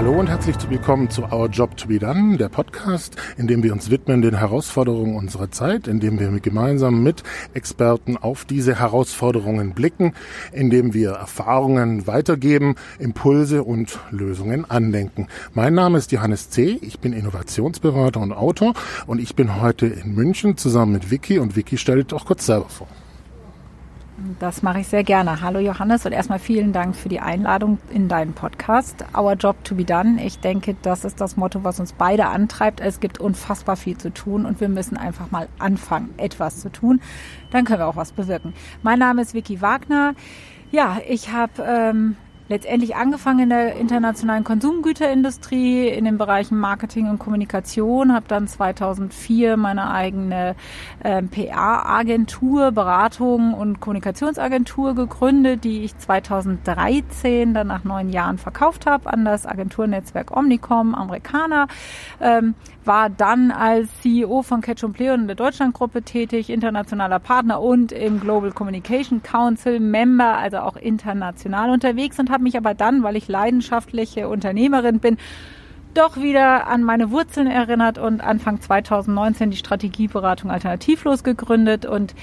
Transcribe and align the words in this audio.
Hallo 0.00 0.18
und 0.18 0.30
herzlich 0.30 0.56
willkommen 0.70 1.10
zu 1.10 1.24
Our 1.24 1.48
Job 1.48 1.76
to 1.76 1.86
be 1.86 1.98
Done, 1.98 2.38
der 2.38 2.48
Podcast, 2.48 3.16
in 3.36 3.46
dem 3.46 3.62
wir 3.62 3.74
uns 3.74 3.90
widmen 3.90 4.22
den 4.22 4.34
Herausforderungen 4.34 5.14
unserer 5.14 5.50
Zeit, 5.50 5.86
in 5.88 6.00
dem 6.00 6.18
wir 6.18 6.30
gemeinsam 6.40 7.02
mit 7.02 7.22
Experten 7.52 8.16
auf 8.16 8.46
diese 8.46 8.78
Herausforderungen 8.78 9.74
blicken, 9.74 10.14
in 10.52 10.70
dem 10.70 10.94
wir 10.94 11.10
Erfahrungen 11.10 12.06
weitergeben, 12.06 12.76
Impulse 12.98 13.62
und 13.62 13.98
Lösungen 14.10 14.64
andenken. 14.70 15.28
Mein 15.52 15.74
Name 15.74 15.98
ist 15.98 16.12
Johannes 16.12 16.48
C., 16.48 16.78
ich 16.80 17.00
bin 17.00 17.12
Innovationsberater 17.12 18.20
und 18.20 18.32
Autor 18.32 18.72
und 19.06 19.20
ich 19.20 19.36
bin 19.36 19.60
heute 19.60 19.84
in 19.86 20.14
München 20.14 20.56
zusammen 20.56 20.92
mit 20.92 21.10
Vicky 21.10 21.38
und 21.38 21.56
Vicky 21.56 21.76
stellt 21.76 22.12
doch 22.12 22.24
kurz 22.24 22.46
selber 22.46 22.70
vor. 22.70 22.88
Das 24.38 24.62
mache 24.62 24.80
ich 24.80 24.88
sehr 24.88 25.02
gerne. 25.02 25.40
Hallo 25.40 25.60
Johannes 25.60 26.04
und 26.04 26.12
erstmal 26.12 26.38
vielen 26.38 26.74
Dank 26.74 26.94
für 26.94 27.08
die 27.08 27.20
Einladung 27.20 27.78
in 27.90 28.08
deinen 28.08 28.34
Podcast. 28.34 29.02
Our 29.16 29.32
Job 29.32 29.64
to 29.64 29.74
be 29.74 29.84
Done. 29.84 30.22
Ich 30.22 30.40
denke, 30.40 30.76
das 30.82 31.06
ist 31.06 31.22
das 31.22 31.38
Motto, 31.38 31.64
was 31.64 31.80
uns 31.80 31.94
beide 31.94 32.26
antreibt. 32.26 32.80
Es 32.80 33.00
gibt 33.00 33.18
unfassbar 33.18 33.76
viel 33.76 33.96
zu 33.96 34.12
tun 34.12 34.44
und 34.44 34.60
wir 34.60 34.68
müssen 34.68 34.98
einfach 34.98 35.30
mal 35.30 35.48
anfangen, 35.58 36.10
etwas 36.18 36.60
zu 36.60 36.70
tun. 36.70 37.00
Dann 37.50 37.64
können 37.64 37.78
wir 37.78 37.86
auch 37.86 37.96
was 37.96 38.12
bewirken. 38.12 38.52
Mein 38.82 38.98
Name 38.98 39.22
ist 39.22 39.32
Vicky 39.32 39.62
Wagner. 39.62 40.14
Ja, 40.70 40.98
ich 41.08 41.32
habe 41.32 41.62
ähm, 41.66 42.16
letztendlich 42.50 42.96
angefangen 42.96 43.44
in 43.44 43.48
der 43.48 43.76
internationalen 43.76 44.42
Konsumgüterindustrie 44.42 45.86
in 45.88 46.04
den 46.04 46.18
Bereichen 46.18 46.58
Marketing 46.58 47.08
und 47.08 47.20
Kommunikation, 47.20 48.12
habe 48.12 48.26
dann 48.26 48.48
2004 48.48 49.56
meine 49.56 49.92
eigene 49.92 50.56
äh, 51.04 51.22
PR-Agentur, 51.22 52.72
Beratung 52.72 53.54
und 53.54 53.78
Kommunikationsagentur 53.78 54.96
gegründet, 54.96 55.62
die 55.62 55.84
ich 55.84 55.96
2013 55.96 57.54
dann 57.54 57.68
nach 57.68 57.84
neun 57.84 58.10
Jahren 58.10 58.36
verkauft 58.36 58.84
habe 58.84 59.12
an 59.12 59.24
das 59.24 59.46
Agenturnetzwerk 59.46 60.36
Omnicom, 60.36 60.96
Amerikaner. 60.96 61.68
Ähm, 62.20 62.56
war 62.84 63.10
dann 63.10 63.50
als 63.50 63.88
CEO 64.00 64.42
von 64.42 64.62
Catch 64.62 64.84
Play 64.92 65.10
und 65.10 65.26
der 65.26 65.36
Deutschlandgruppe 65.36 66.02
tätig, 66.02 66.48
internationaler 66.48 67.18
Partner 67.18 67.60
und 67.60 67.92
im 67.92 68.20
Global 68.20 68.52
Communication 68.52 69.22
Council 69.22 69.78
Member, 69.80 70.38
also 70.38 70.58
auch 70.58 70.76
international 70.76 71.70
unterwegs 71.70 72.18
und 72.18 72.30
habe 72.30 72.39
mich 72.40 72.56
aber 72.56 72.74
dann, 72.74 73.02
weil 73.02 73.16
ich 73.16 73.28
leidenschaftliche 73.28 74.28
Unternehmerin 74.28 74.98
bin, 74.98 75.16
doch 75.94 76.16
wieder 76.16 76.66
an 76.68 76.82
meine 76.82 77.10
Wurzeln 77.10 77.46
erinnert 77.46 77.98
und 77.98 78.20
Anfang 78.20 78.60
2019 78.60 79.50
die 79.50 79.56
Strategieberatung 79.56 80.50
Alternativlos 80.50 81.24
gegründet. 81.24 81.84
Und 81.84 82.14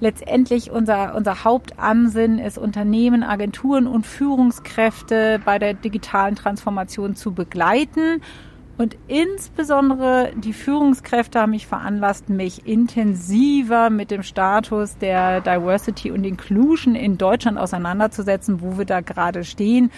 letztendlich 0.00 0.70
unser, 0.70 1.14
unser 1.14 1.44
Hauptansinn 1.44 2.38
ist, 2.38 2.58
Unternehmen, 2.58 3.22
Agenturen 3.22 3.86
und 3.86 4.06
Führungskräfte 4.06 5.40
bei 5.44 5.58
der 5.58 5.74
digitalen 5.74 6.34
Transformation 6.34 7.14
zu 7.14 7.32
begleiten 7.32 8.20
und 8.82 8.96
insbesondere 9.06 10.32
die 10.34 10.52
Führungskräfte 10.52 11.40
haben 11.40 11.50
mich 11.50 11.68
veranlasst, 11.68 12.28
mich 12.28 12.66
intensiver 12.66 13.90
mit 13.90 14.10
dem 14.10 14.24
Status 14.24 14.98
der 14.98 15.40
Diversity 15.40 16.10
und 16.10 16.24
Inclusion 16.24 16.96
in 16.96 17.16
Deutschland 17.16 17.58
auseinanderzusetzen, 17.58 18.60
wo 18.60 18.78
wir 18.78 18.84
da 18.84 19.00
gerade 19.00 19.44
stehen. 19.44 19.92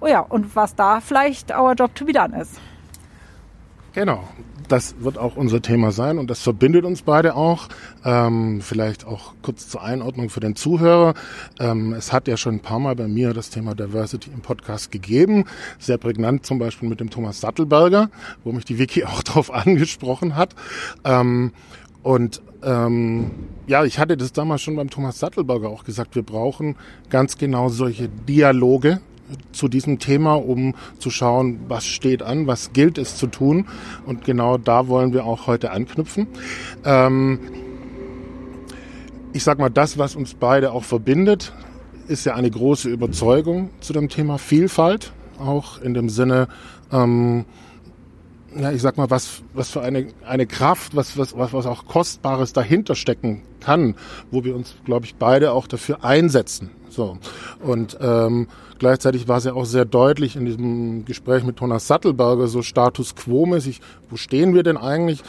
Oh 0.00 0.06
ja, 0.06 0.20
und 0.20 0.56
was 0.56 0.74
da 0.74 1.00
vielleicht 1.00 1.54
our 1.54 1.74
job 1.74 1.94
to 1.94 2.06
be 2.06 2.14
done 2.14 2.40
ist. 2.40 2.58
Genau, 3.92 4.24
das 4.70 4.94
wird 5.00 5.18
auch 5.18 5.36
unser 5.36 5.60
Thema 5.62 5.90
sein 5.90 6.18
und 6.18 6.30
das 6.30 6.42
verbindet 6.42 6.84
uns 6.84 7.02
beide 7.02 7.34
auch. 7.34 7.68
Ähm, 8.04 8.60
vielleicht 8.60 9.04
auch 9.06 9.34
kurz 9.42 9.68
zur 9.68 9.82
Einordnung 9.82 10.30
für 10.30 10.40
den 10.40 10.54
Zuhörer. 10.54 11.14
Ähm, 11.58 11.92
es 11.92 12.12
hat 12.12 12.28
ja 12.28 12.36
schon 12.36 12.56
ein 12.56 12.60
paar 12.60 12.78
Mal 12.78 12.94
bei 12.94 13.08
mir 13.08 13.34
das 13.34 13.50
Thema 13.50 13.74
Diversity 13.74 14.30
im 14.32 14.40
Podcast 14.40 14.92
gegeben. 14.92 15.44
Sehr 15.78 15.98
prägnant 15.98 16.46
zum 16.46 16.58
Beispiel 16.58 16.88
mit 16.88 17.00
dem 17.00 17.10
Thomas 17.10 17.40
Sattelberger, 17.40 18.10
wo 18.44 18.52
mich 18.52 18.64
die 18.64 18.78
Wiki 18.78 19.04
auch 19.10 19.22
darauf 19.22 19.52
angesprochen 19.52 20.36
hat. 20.36 20.54
Ähm, 21.04 21.52
und 22.02 22.40
ähm, 22.62 23.30
ja, 23.66 23.84
ich 23.84 23.98
hatte 23.98 24.16
das 24.16 24.32
damals 24.32 24.62
schon 24.62 24.76
beim 24.76 24.90
Thomas 24.90 25.18
Sattelberger 25.18 25.68
auch 25.68 25.84
gesagt, 25.84 26.14
wir 26.14 26.22
brauchen 26.22 26.76
ganz 27.08 27.38
genau 27.38 27.68
solche 27.68 28.08
Dialoge 28.08 29.00
zu 29.52 29.68
diesem 29.68 29.98
Thema, 29.98 30.34
um 30.34 30.74
zu 30.98 31.10
schauen, 31.10 31.60
was 31.68 31.86
steht 31.86 32.22
an, 32.22 32.46
was 32.46 32.72
gilt 32.72 32.98
es 32.98 33.16
zu 33.16 33.26
tun. 33.26 33.66
Und 34.06 34.24
genau 34.24 34.58
da 34.58 34.88
wollen 34.88 35.12
wir 35.12 35.24
auch 35.24 35.46
heute 35.46 35.70
anknüpfen. 35.70 36.26
Ähm, 36.84 37.38
ich 39.32 39.44
sag 39.44 39.58
mal, 39.58 39.70
das, 39.70 39.98
was 39.98 40.16
uns 40.16 40.34
beide 40.34 40.72
auch 40.72 40.84
verbindet, 40.84 41.52
ist 42.08 42.24
ja 42.24 42.34
eine 42.34 42.50
große 42.50 42.88
Überzeugung 42.88 43.70
zu 43.80 43.92
dem 43.92 44.08
Thema 44.08 44.38
Vielfalt, 44.38 45.12
auch 45.38 45.80
in 45.80 45.94
dem 45.94 46.08
Sinne, 46.08 46.48
ähm, 46.92 47.44
ja, 48.56 48.72
ich 48.72 48.82
sag 48.82 48.96
mal, 48.96 49.10
was, 49.10 49.42
was 49.54 49.70
für 49.70 49.80
eine, 49.82 50.08
eine 50.26 50.46
Kraft, 50.46 50.96
was, 50.96 51.16
was, 51.16 51.34
was 51.36 51.66
auch 51.66 51.86
Kostbares 51.86 52.52
dahinter 52.52 52.96
stecken 52.96 53.42
kann, 53.60 53.94
wo 54.32 54.42
wir 54.42 54.56
uns, 54.56 54.74
glaube 54.84 55.06
ich, 55.06 55.14
beide 55.14 55.52
auch 55.52 55.68
dafür 55.68 56.04
einsetzen. 56.04 56.70
So. 57.00 57.16
Und 57.60 57.96
ähm, 58.02 58.46
gleichzeitig 58.78 59.26
war 59.26 59.38
es 59.38 59.44
ja 59.44 59.54
auch 59.54 59.64
sehr 59.64 59.86
deutlich 59.86 60.36
in 60.36 60.44
diesem 60.44 61.06
Gespräch 61.06 61.44
mit 61.44 61.56
Thomas 61.56 61.86
Sattelberger, 61.86 62.46
so 62.46 62.60
Status 62.60 63.14
quo-mäßig, 63.16 63.80
wo 64.10 64.16
stehen 64.16 64.54
wir 64.54 64.62
denn 64.62 64.76
eigentlich, 64.76 65.22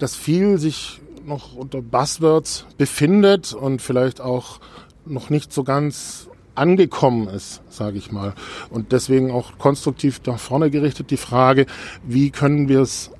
dass 0.00 0.16
viel 0.16 0.58
sich 0.58 1.00
noch 1.24 1.54
unter 1.54 1.82
Buzzwords 1.82 2.66
befindet 2.78 3.52
und 3.52 3.80
vielleicht 3.80 4.20
auch 4.20 4.58
noch 5.06 5.30
nicht 5.30 5.52
so 5.52 5.62
ganz 5.62 6.28
angekommen 6.56 7.28
ist, 7.28 7.62
sage 7.68 7.96
ich 7.96 8.10
mal. 8.10 8.34
Und 8.68 8.90
deswegen 8.90 9.30
auch 9.30 9.56
konstruktiv 9.56 10.20
nach 10.26 10.40
vorne 10.40 10.68
gerichtet 10.68 11.12
die 11.12 11.16
Frage, 11.16 11.66
wie 12.02 12.30
können 12.30 12.68
wir 12.68 12.80
es 12.80 13.12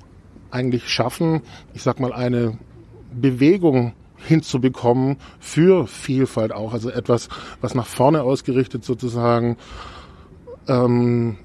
eigentlich 0.51 0.89
schaffen, 0.89 1.43
ich 1.73 1.83
sag 1.83 2.01
mal, 2.01 2.11
eine 2.11 2.57
Bewegung 3.13 3.93
hinzubekommen 4.19 5.17
für 5.39 5.87
Vielfalt 5.87 6.51
auch. 6.51 6.73
Also 6.73 6.89
etwas, 6.89 7.29
was 7.61 7.75
nach 7.75 7.87
vorne 7.87 8.23
ausgerichtet 8.23 8.83
sozusagen 8.83 9.57
ähm, 10.67 11.37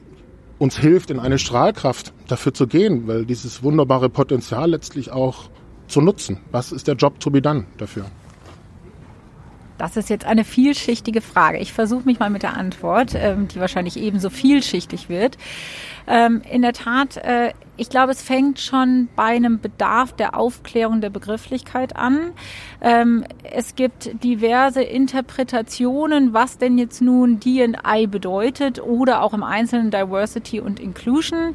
uns 0.59 0.79
hilft, 0.79 1.11
in 1.11 1.19
eine 1.19 1.39
Strahlkraft 1.39 2.13
dafür 2.29 2.55
zu 2.55 2.67
gehen, 2.67 3.07
weil 3.07 3.27
dieses 3.27 3.63
wunderbare 3.63 4.09
Potenzial 4.09 4.71
letztlich 4.71 5.11
auch 5.11 5.51
zu 5.89 6.01
nutzen. 6.01 6.41
Was 6.51 6.73
ist 6.73 6.87
der 6.89 6.95
Job 6.95 7.21
to 7.21 7.31
be 7.31 7.43
done 7.43 7.67
dafür? 7.79 8.07
Das 9.79 9.97
ist 9.97 10.09
jetzt 10.09 10.25
eine 10.25 10.45
vielschichtige 10.45 11.21
Frage. 11.21 11.59
Ich 11.59 11.73
versuche 11.73 12.05
mich 12.05 12.19
mal 12.19 12.31
mit 12.31 12.43
der 12.43 12.57
Antwort, 12.57 13.15
ähm, 13.15 13.49
die 13.49 13.61
wahrscheinlich 13.61 13.97
ebenso 13.97 14.31
vielschichtig 14.31 15.09
wird. 15.09 15.37
Ähm, 16.07 16.43
in 16.51 16.63
der 16.63 16.75
Tat, 16.75 17.17
äh, 17.17 17.53
ich 17.77 17.89
glaube, 17.89 18.13
es 18.13 18.23
fängt 18.23 18.61
schon 18.61 19.09
bei 19.17 19.25
einem 19.25 19.59
Bedarf 19.59 20.13
der 20.13 20.39
Aufklärung 20.39 21.01
der 21.01 21.11
Begrifflichkeit 21.11 21.97
an. 21.97 22.33
Ähm, 22.83 23.25
es 23.43 23.75
gibt 23.75 24.23
diverse 24.23 24.83
Interpretationen, 24.83 26.35
was 26.35 26.59
denn 26.59 26.79
jetzt 26.79 27.01
nun 27.01 27.41
D&I 27.41 28.07
bedeutet 28.07 28.81
oder 28.81 29.23
auch 29.23 29.33
im 29.33 29.43
Einzelnen 29.43 29.91
Diversity 29.91 30.61
und 30.61 30.79
Inclusion. 30.79 31.55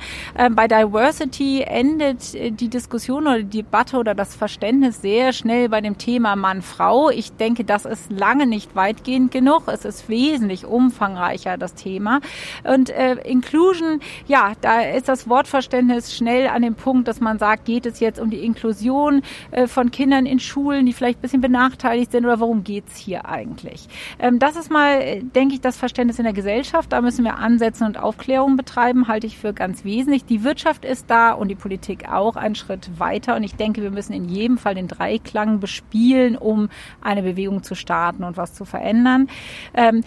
Bei 0.52 0.68
Diversity 0.68 1.62
endet 1.62 2.34
äh, 2.34 2.52
die 2.52 2.70
Diskussion 2.70 3.28
oder 3.28 3.44
die 3.44 3.60
Debatte 3.60 3.98
oder 3.98 4.16
das 4.16 4.36
Verständnis 4.36 5.02
sehr 5.02 5.32
schnell 5.32 5.70
bei 5.70 5.80
dem 5.82 5.98
Thema 5.98 6.36
Mann-Frau. 6.36 7.10
Ich 7.12 7.34
denke, 7.34 7.64
das 7.64 7.86
ist 7.86 8.09
lange 8.10 8.48
nicht 8.48 8.76
weitgehend 8.76 9.32
genug. 9.32 9.64
Es 9.68 9.86
ist 9.86 10.10
wesentlich 10.10 10.66
umfangreicher, 10.66 11.58
das 11.58 11.76
Thema. 11.76 12.20
Und 12.64 12.90
äh, 12.90 13.14
Inclusion, 13.24 14.02
ja, 14.28 14.54
da 14.62 14.82
ist 14.82 15.08
das 15.08 15.30
Wortverständnis 15.30 16.16
schnell 16.16 16.48
an 16.48 16.62
dem 16.62 16.76
Punkt, 16.76 17.08
dass 17.08 17.22
man 17.22 17.40
sagt, 17.40 17.66
geht 17.66 17.86
es 17.86 18.00
jetzt 18.00 18.20
um 18.20 18.30
die 18.30 18.44
Inklusion 18.44 19.22
äh, 19.52 19.68
von 19.68 19.92
Kindern 19.92 20.26
in 20.26 20.40
Schulen, 20.40 20.86
die 20.86 20.94
vielleicht 20.94 21.20
ein 21.20 21.22
bisschen 21.22 21.42
benachteiligt 21.42 22.12
sind 22.12 22.26
oder 22.26 22.40
worum 22.40 22.64
geht 22.64 22.86
es 22.88 22.98
hier 22.98 23.28
eigentlich? 23.28 23.88
Ähm, 24.20 24.40
das 24.40 24.56
ist 24.56 24.72
mal, 24.72 25.02
äh, 25.02 25.22
denke 25.22 25.56
ich, 25.56 25.62
das 25.62 25.78
Verständnis 25.78 26.20
in 26.20 26.26
der 26.26 26.34
Gesellschaft. 26.34 26.92
Da 26.92 27.02
müssen 27.02 27.24
wir 27.24 27.38
ansetzen 27.38 27.86
und 27.86 27.98
Aufklärung 27.98 28.58
betreiben, 28.58 29.08
halte 29.08 29.28
ich 29.28 29.38
für 29.38 29.54
ganz 29.54 29.84
wesentlich. 29.86 30.26
Die 30.26 30.44
Wirtschaft 30.44 30.86
ist 30.86 31.10
da 31.10 31.32
und 31.32 31.50
die 31.50 31.56
Politik 31.56 32.10
auch 32.12 32.36
einen 32.36 32.56
Schritt 32.56 33.00
weiter. 33.00 33.36
Und 33.36 33.44
ich 33.44 33.56
denke, 33.56 33.82
wir 33.82 33.92
müssen 33.92 34.14
in 34.14 34.26
jedem 34.26 34.58
Fall 34.58 34.76
den 34.76 34.88
Dreiklang 34.88 35.60
bespielen, 35.60 36.36
um 36.36 36.70
eine 37.02 37.22
Bewegung 37.22 37.64
zu 37.64 37.76
starten 37.76 37.99
und 38.24 38.38
was 38.38 38.54
zu 38.54 38.66
verändern. 38.66 39.30
Ähm, 39.74 40.04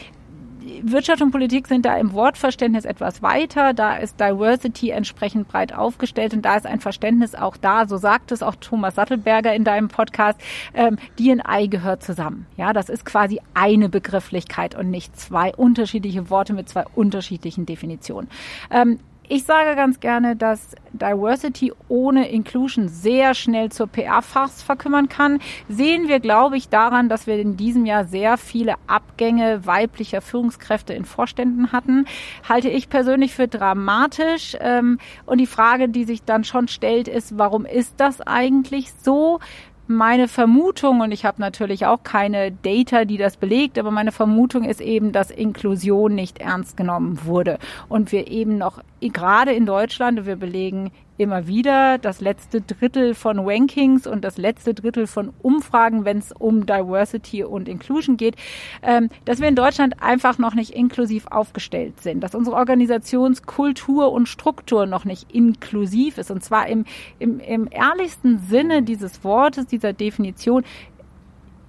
Wirtschaft 0.83 1.23
und 1.23 1.31
Politik 1.31 1.67
sind 1.67 1.85
da 1.85 1.97
im 1.97 2.12
Wortverständnis 2.12 2.85
etwas 2.85 3.23
weiter. 3.23 3.73
Da 3.75 3.97
ist 3.97 4.21
Diversity 4.21 4.91
entsprechend 4.91 5.49
breit 5.49 5.75
aufgestellt 5.75 6.35
und 6.35 6.43
da 6.43 6.56
ist 6.56 6.67
ein 6.67 6.81
Verständnis 6.81 7.35
auch 7.35 7.56
da. 7.56 7.87
So 7.87 7.97
sagt 7.97 8.33
es 8.33 8.43
auch 8.43 8.55
Thomas 8.56 8.94
Sattelberger 8.94 9.55
in 9.55 9.65
deinem 9.65 9.89
Podcast. 9.89 10.41
Ähm, 10.75 10.99
D&I 11.19 11.69
gehört 11.69 12.03
zusammen. 12.03 12.47
Ja, 12.56 12.73
das 12.73 12.89
ist 12.89 13.05
quasi 13.05 13.41
eine 13.55 13.89
Begrifflichkeit 13.89 14.75
und 14.75 14.91
nicht 14.91 15.19
zwei 15.19 15.55
unterschiedliche 15.55 16.31
Worte 16.31 16.53
mit 16.53 16.69
zwei 16.69 16.85
unterschiedlichen 16.95 17.67
Definitionen. 17.67 18.29
Ähm, 18.71 18.99
Ich 19.34 19.44
sage 19.44 19.76
ganz 19.76 19.99
gerne, 19.99 20.37
dass 20.37 20.76
Diversity 20.93 21.73
ohne 21.88 22.29
Inclusion 22.29 22.88
sehr 22.88 23.32
schnell 23.32 23.73
zur 23.73 23.87
PR-Farce 23.87 24.61
verkümmern 24.61 25.08
kann. 25.08 25.40
Sehen 25.70 26.06
wir, 26.06 26.20
glaube 26.20 26.58
ich, 26.58 26.69
daran, 26.69 27.08
dass 27.08 27.26
wir 27.26 27.38
in 27.38 27.56
diesem 27.56 27.87
Jahr 27.87 28.05
sehr 28.05 28.37
viele 28.37 28.75
Abgänge 28.88 29.64
weiblicher 29.64 30.20
Führungskräfte 30.20 30.93
in 30.93 31.06
Vorständen 31.06 31.73
hatten, 31.73 32.05
halte 32.46 32.69
ich 32.69 32.90
persönlich 32.90 33.32
für 33.32 33.49
dramatisch. 33.49 34.55
Ähm, 34.61 34.99
und 35.25 35.38
die 35.38 35.46
Frage, 35.46 35.88
die 35.88 36.05
sich 36.05 36.25
dann 36.25 36.44
schon 36.44 36.69
stellt, 36.69 37.08
ist, 37.08 37.38
warum 37.38 37.64
ist 37.64 37.94
das 37.96 38.20
eigentlich 38.20 38.93
so? 39.02 39.40
Meine 39.87 40.29
Vermutung, 40.29 41.00
und 41.00 41.12
ich 41.12 41.25
habe 41.25 41.40
natürlich 41.40 41.87
auch 41.87 42.02
keine 42.02 42.52
Data, 42.52 43.05
die 43.05 43.19
das 43.19 43.37
belegt, 43.37 43.79
aber 43.79 43.90
meine 43.90 44.12
Vermutung 44.12 44.64
ist 44.64 44.81
eben, 44.81 45.12
dass 45.12 45.31
Inklusion 45.31 46.14
nicht 46.14 46.38
ernst 46.38 46.76
genommen 46.76 47.20
wurde. 47.25 47.58
Und 47.88 48.12
wir 48.12 48.29
eben 48.29 48.58
noch 48.58 48.82
gerade 49.00 49.52
in 49.52 49.67
Deutschland, 49.67 50.25
wir 50.26 50.37
belegen 50.37 50.90
immer 51.19 51.47
wieder 51.47 51.99
das 51.99 52.20
letzte 52.20 52.61
Drittel 52.61 53.14
von 53.14 53.38
Rankings 53.38 54.06
und 54.06 54.25
das 54.25 54.38
letzte 54.38 54.75
Drittel 54.75 55.06
von 55.06 55.32
Umfragen, 55.43 56.05
wenn 56.05 56.19
es 56.19 56.32
um 56.32 56.67
Diversity 56.67 57.44
und 57.44 57.69
Inclusion 57.69 58.17
geht, 58.17 58.37
ähm, 58.82 59.09
dass 59.25 59.41
wir 59.41 59.49
in 59.49 59.56
Deutschland 59.56 60.03
einfach 60.03 60.38
noch 60.38 60.55
nicht 60.55 60.70
inklusiv 60.70 61.26
aufgestellt 61.26 62.00
sind, 62.00 62.20
dass 62.20 62.35
unsere 62.35 62.56
Organisationskultur 62.56 64.11
und 64.12 64.29
Struktur 64.29 64.87
noch 64.87 65.05
nicht 65.05 65.32
inklusiv 65.32 66.19
ist. 66.19 66.31
Und 66.31 66.43
zwar 66.43 66.67
im, 66.69 66.85
im, 67.19 67.41
im 67.41 67.69
ehrlichsten 67.70 68.38
Sinne 68.38 68.82
dieses 68.82 69.23
Wortes, 69.25 69.67
dieser 69.67 69.93
Definition. 69.93 70.64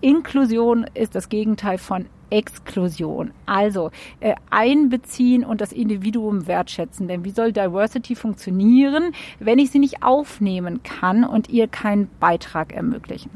Inklusion 0.02 0.86
ist 0.94 1.16
das 1.16 1.30
Gegenteil 1.30 1.78
von 1.78 2.08
Exklusion. 2.34 3.32
Also 3.46 3.92
äh, 4.20 4.34
einbeziehen 4.50 5.46
und 5.46 5.62
das 5.62 5.72
Individuum 5.72 6.48
wertschätzen. 6.48 7.08
Denn 7.08 7.24
wie 7.24 7.30
soll 7.30 7.54
Diversity 7.54 8.16
funktionieren, 8.16 9.14
wenn 9.40 9.60
ich 9.60 9.70
sie 9.70 9.80
nicht 9.80 10.02
aufnehmen 10.02 10.82
kann 10.82 11.24
und 11.24 11.50
ihr 11.50 11.68
keinen 11.68 12.10
Beitrag 12.20 12.74
ermöglichen? 12.74 13.30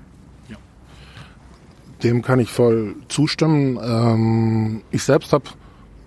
Dem 2.03 2.21
kann 2.21 2.39
ich 2.39 2.51
voll 2.51 2.95
zustimmen. 3.07 3.79
Ähm, 3.81 4.81
ich 4.91 5.03
selbst 5.03 5.33
habe 5.33 5.45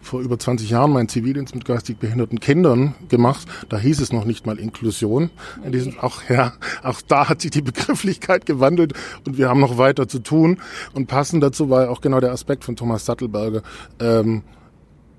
vor 0.00 0.20
über 0.20 0.38
20 0.38 0.70
Jahren 0.70 0.93
meinen 0.93 1.08
Zivildienst 1.08 1.55
mit 1.55 1.64
geistig 1.64 1.99
behinderten 1.99 2.41
Kindern 2.41 2.94
gemacht. 3.08 3.47
Da 3.69 3.79
hieß 3.79 4.00
es 4.00 4.12
noch 4.12 4.25
nicht 4.25 4.47
mal 4.47 4.58
Inklusion. 4.58 5.31
In 5.64 5.73
diesem, 5.73 5.99
auch, 5.99 6.23
ja, 6.29 6.55
auch 6.82 7.00
da 7.02 7.29
hat 7.29 7.41
sich 7.41 7.50
die 7.50 7.62
Begrifflichkeit 7.62 8.47
gewandelt 8.47 8.94
und 9.26 9.38
wir 9.38 9.49
haben 9.49 9.61
noch 9.61 9.79
weiter 9.79 10.08
zu 10.08 10.20
tun. 10.20 10.58
Und 10.93 11.06
passend 11.06 11.43
dazu 11.43 11.70
war 11.70 11.91
auch 11.91 12.00
genau 12.00 12.20
der 12.20 12.32
Aspekt 12.32 12.64
von 12.64 12.76
Thomas 12.76 13.05
Sattelberger. 13.05 13.62
Ähm, 14.00 14.43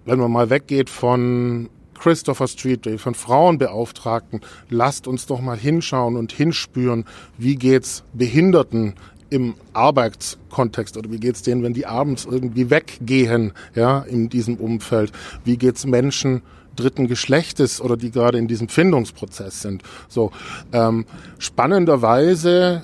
wenn 0.05 0.19
man 0.19 0.31
mal 0.31 0.49
weggeht 0.49 0.89
von 0.89 1.69
Christopher 2.01 2.47
Street 2.47 2.89
von 2.99 3.13
Frauenbeauftragten, 3.13 4.41
lasst 4.69 5.07
uns 5.07 5.27
doch 5.27 5.39
mal 5.39 5.57
hinschauen 5.57 6.15
und 6.15 6.31
hinspüren, 6.31 7.05
wie 7.37 7.55
geht's 7.55 8.03
Behinderten 8.13 8.95
im 9.31 9.55
Arbeitskontext 9.73 10.97
oder 10.97 11.09
wie 11.09 11.19
geht's 11.19 11.41
denen, 11.41 11.63
wenn 11.63 11.73
die 11.73 11.87
abends 11.87 12.25
irgendwie 12.29 12.69
weggehen, 12.69 13.53
ja, 13.73 14.01
in 14.01 14.29
diesem 14.29 14.57
Umfeld? 14.57 15.11
Wie 15.43 15.57
geht's 15.57 15.85
Menschen 15.87 16.43
dritten 16.75 17.07
Geschlechtes 17.07 17.81
oder 17.81 17.97
die 17.97 18.11
gerade 18.11 18.37
in 18.37 18.47
diesem 18.47 18.67
Findungsprozess 18.67 19.61
sind? 19.61 19.83
So 20.09 20.31
ähm, 20.73 21.05
spannenderweise 21.39 22.83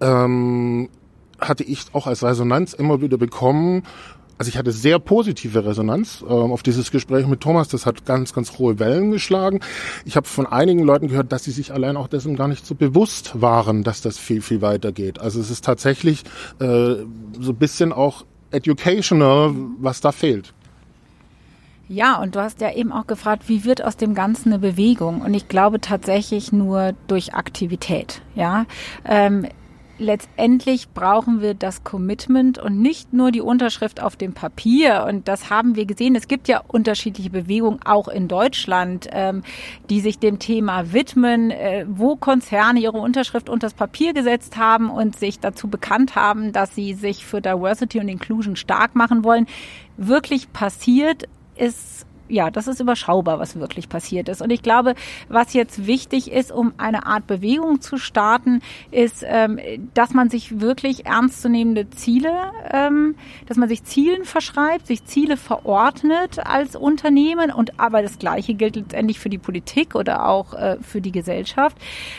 ähm, 0.00 0.88
hatte 1.40 1.64
ich 1.64 1.86
auch 1.92 2.06
als 2.06 2.22
Resonanz 2.22 2.72
immer 2.72 3.00
wieder 3.00 3.18
bekommen, 3.18 3.82
also 4.38 4.48
ich 4.48 4.56
hatte 4.56 4.70
sehr 4.70 4.98
positive 5.00 5.64
Resonanz 5.64 6.22
äh, 6.22 6.30
auf 6.30 6.62
dieses 6.62 6.90
Gespräch 6.92 7.26
mit 7.26 7.40
Thomas. 7.40 7.68
Das 7.68 7.86
hat 7.86 8.06
ganz, 8.06 8.32
ganz 8.32 8.58
hohe 8.58 8.78
Wellen 8.78 9.10
geschlagen. 9.10 9.60
Ich 10.04 10.16
habe 10.16 10.26
von 10.26 10.46
einigen 10.46 10.84
Leuten 10.84 11.08
gehört, 11.08 11.32
dass 11.32 11.44
sie 11.44 11.50
sich 11.50 11.72
allein 11.72 11.96
auch 11.96 12.08
dessen 12.08 12.36
gar 12.36 12.48
nicht 12.48 12.64
so 12.64 12.74
bewusst 12.74 13.40
waren, 13.40 13.82
dass 13.82 14.00
das 14.00 14.16
viel, 14.16 14.40
viel 14.40 14.62
weiter 14.62 14.92
geht. 14.92 15.20
Also 15.20 15.40
es 15.40 15.50
ist 15.50 15.64
tatsächlich 15.64 16.22
äh, 16.60 16.64
so 16.64 17.50
ein 17.50 17.56
bisschen 17.56 17.92
auch 17.92 18.24
educational, 18.52 19.54
was 19.78 20.00
da 20.00 20.12
fehlt. 20.12 20.54
Ja, 21.90 22.20
und 22.20 22.36
du 22.36 22.40
hast 22.40 22.60
ja 22.60 22.70
eben 22.72 22.92
auch 22.92 23.06
gefragt, 23.06 23.44
wie 23.48 23.64
wird 23.64 23.82
aus 23.82 23.96
dem 23.96 24.14
Ganzen 24.14 24.52
eine 24.52 24.58
Bewegung? 24.58 25.22
Und 25.22 25.32
ich 25.32 25.48
glaube 25.48 25.80
tatsächlich 25.80 26.52
nur 26.52 26.92
durch 27.06 27.34
Aktivität. 27.34 28.20
Ja, 28.34 28.66
ähm, 29.06 29.46
letztendlich 29.98 30.88
brauchen 30.90 31.40
wir 31.40 31.54
das 31.54 31.84
Commitment 31.84 32.58
und 32.58 32.80
nicht 32.80 33.12
nur 33.12 33.30
die 33.30 33.40
Unterschrift 33.40 34.02
auf 34.02 34.16
dem 34.16 34.32
Papier. 34.32 35.04
Und 35.08 35.28
das 35.28 35.50
haben 35.50 35.76
wir 35.76 35.86
gesehen. 35.86 36.14
Es 36.14 36.28
gibt 36.28 36.48
ja 36.48 36.62
unterschiedliche 36.66 37.30
Bewegungen 37.30 37.80
auch 37.84 38.08
in 38.08 38.28
Deutschland, 38.28 39.08
ähm, 39.12 39.42
die 39.90 40.00
sich 40.00 40.18
dem 40.18 40.38
Thema 40.38 40.92
widmen, 40.92 41.50
äh, 41.50 41.84
wo 41.88 42.16
Konzerne 42.16 42.80
ihre 42.80 42.98
Unterschrift 42.98 43.48
unter 43.48 43.66
das 43.66 43.74
Papier 43.74 44.14
gesetzt 44.14 44.56
haben 44.56 44.90
und 44.90 45.16
sich 45.16 45.40
dazu 45.40 45.68
bekannt 45.68 46.14
haben, 46.14 46.52
dass 46.52 46.74
sie 46.74 46.94
sich 46.94 47.26
für 47.26 47.40
Diversity 47.40 48.00
und 48.00 48.08
Inclusion 48.08 48.56
stark 48.56 48.94
machen 48.94 49.24
wollen. 49.24 49.46
Wirklich 49.96 50.52
passiert 50.52 51.24
ist 51.56 52.06
ja, 52.28 52.50
das 52.50 52.68
ist 52.68 52.80
überschaubar, 52.80 53.38
was 53.38 53.58
wirklich 53.58 53.88
passiert 53.88 54.28
ist. 54.28 54.42
Und 54.42 54.50
ich 54.50 54.62
glaube, 54.62 54.94
was 55.28 55.54
jetzt 55.54 55.86
wichtig 55.86 56.30
ist, 56.30 56.52
um 56.52 56.72
eine 56.78 57.06
Art 57.06 57.26
Bewegung 57.26 57.80
zu 57.80 57.98
starten, 57.98 58.60
ist, 58.90 59.24
ähm, 59.26 59.58
dass 59.94 60.14
man 60.14 60.30
sich 60.30 60.60
wirklich 60.60 61.06
ernstzunehmende 61.06 61.90
Ziele, 61.90 62.32
ähm, 62.72 63.16
dass 63.46 63.56
man 63.56 63.68
sich 63.68 63.84
Zielen 63.84 64.24
verschreibt, 64.24 64.86
sich 64.86 65.04
Ziele 65.04 65.36
verordnet 65.36 66.38
als 66.38 66.76
Unternehmen 66.76 67.50
und 67.50 67.80
aber 67.80 68.02
das 68.02 68.18
Gleiche 68.18 68.54
gilt 68.54 68.76
letztendlich 68.76 69.18
für 69.18 69.30
die 69.30 69.38
Politik 69.38 69.94
oder 69.94 70.26
auch 70.26 70.54
äh, 70.54 70.76
für 70.80 71.00
die 71.00 71.12
Gesellschaft, 71.12 71.76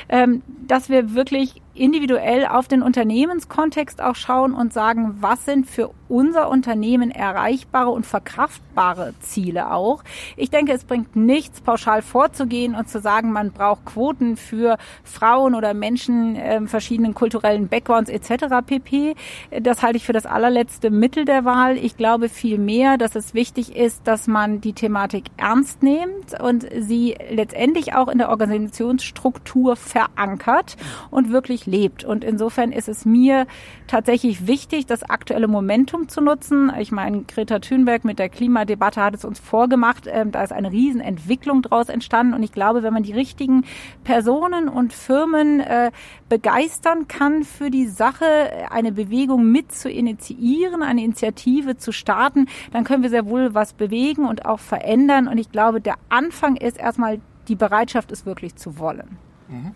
ähm, 0.09 0.41
dass 0.67 0.89
wir 0.89 1.13
wirklich 1.13 1.61
individuell 1.79 2.45
auf 2.45 2.67
den 2.67 2.81
Unternehmenskontext 2.81 4.01
auch 4.01 4.15
schauen 4.15 4.53
und 4.53 4.73
sagen, 4.73 5.17
was 5.21 5.45
sind 5.45 5.65
für 5.65 5.91
unser 6.09 6.49
Unternehmen 6.49 7.11
erreichbare 7.11 7.91
und 7.91 8.05
verkraftbare 8.05 9.13
Ziele 9.19 9.71
auch. 9.71 10.03
Ich 10.35 10.49
denke, 10.49 10.73
es 10.73 10.83
bringt 10.83 11.15
nichts, 11.15 11.61
pauschal 11.61 12.01
vorzugehen 12.01 12.75
und 12.75 12.89
zu 12.89 12.99
sagen, 12.99 13.31
man 13.31 13.51
braucht 13.51 13.85
Quoten 13.85 14.35
für 14.35 14.77
Frauen 15.03 15.53
oder 15.53 15.73
Menschen 15.73 16.35
äh, 16.35 16.61
verschiedenen 16.65 17.13
kulturellen 17.13 17.67
Backgrounds 17.67 18.09
etc. 18.09 18.45
pp. 18.65 19.15
Das 19.61 19.83
halte 19.83 19.97
ich 19.97 20.05
für 20.05 20.13
das 20.13 20.25
allerletzte 20.25 20.89
Mittel 20.89 21.25
der 21.25 21.45
Wahl. 21.45 21.77
Ich 21.77 21.95
glaube 21.95 22.27
vielmehr, 22.27 22.97
dass 22.97 23.15
es 23.15 23.33
wichtig 23.33 23.75
ist, 23.75 24.07
dass 24.07 24.27
man 24.27 24.61
die 24.61 24.73
Thematik 24.73 25.25
ernst 25.37 25.83
nimmt 25.83 26.39
und 26.41 26.65
sie 26.79 27.15
letztendlich 27.29 27.93
auch 27.93 28.07
in 28.07 28.17
der 28.17 28.29
Organisationsstruktur 28.29 29.75
verankert 29.75 30.75
und 31.11 31.31
wirklich 31.31 31.67
lebt. 31.69 32.03
Und 32.03 32.23
insofern 32.23 32.71
ist 32.71 32.89
es 32.89 33.05
mir 33.05 33.47
tatsächlich 33.87 34.47
wichtig, 34.47 34.85
das 34.85 35.03
aktuelle 35.03 35.47
Momentum 35.47 36.09
zu 36.09 36.21
nutzen. 36.21 36.71
Ich 36.79 36.91
meine, 36.91 37.23
Greta 37.23 37.59
Thunberg 37.59 38.03
mit 38.03 38.19
der 38.19 38.29
Klimadebatte 38.29 39.01
hat 39.01 39.15
es 39.15 39.23
uns 39.23 39.39
vorgemacht. 39.39 40.05
Ähm, 40.07 40.31
da 40.31 40.43
ist 40.43 40.51
eine 40.51 40.71
Riesenentwicklung 40.71 41.61
daraus 41.61 41.89
entstanden. 41.89 42.33
Und 42.33 42.43
ich 42.43 42.51
glaube, 42.51 42.83
wenn 42.83 42.93
man 42.93 43.03
die 43.03 43.13
richtigen 43.13 43.63
Personen 44.03 44.67
und 44.67 44.91
Firmen 44.91 45.59
äh, 45.59 45.91
begeistern 46.27 47.07
kann 47.07 47.43
für 47.43 47.69
die 47.69 47.87
Sache, 47.87 48.25
eine 48.69 48.91
Bewegung 48.91 49.51
mit 49.51 49.71
zu 49.71 49.89
initiieren, 49.89 50.83
eine 50.83 51.03
Initiative 51.03 51.77
zu 51.77 51.91
starten, 51.91 52.47
dann 52.71 52.83
können 52.83 53.03
wir 53.03 53.09
sehr 53.09 53.27
wohl 53.27 53.53
was 53.53 53.73
bewegen 53.73 54.25
und 54.25 54.45
auch 54.45 54.59
verändern. 54.59 55.27
Und 55.27 55.37
ich 55.37 55.51
glaube, 55.51 55.79
der 55.79 55.95
Anfang 56.09 56.55
ist 56.55 56.77
erstmal 56.77 57.21
die 57.47 57.55
Bereitschaft, 57.55 58.11
es 58.11 58.25
wirklich 58.25 58.55
zu 58.55 58.79
wollen. 58.79 59.17
Mhm 59.47 59.75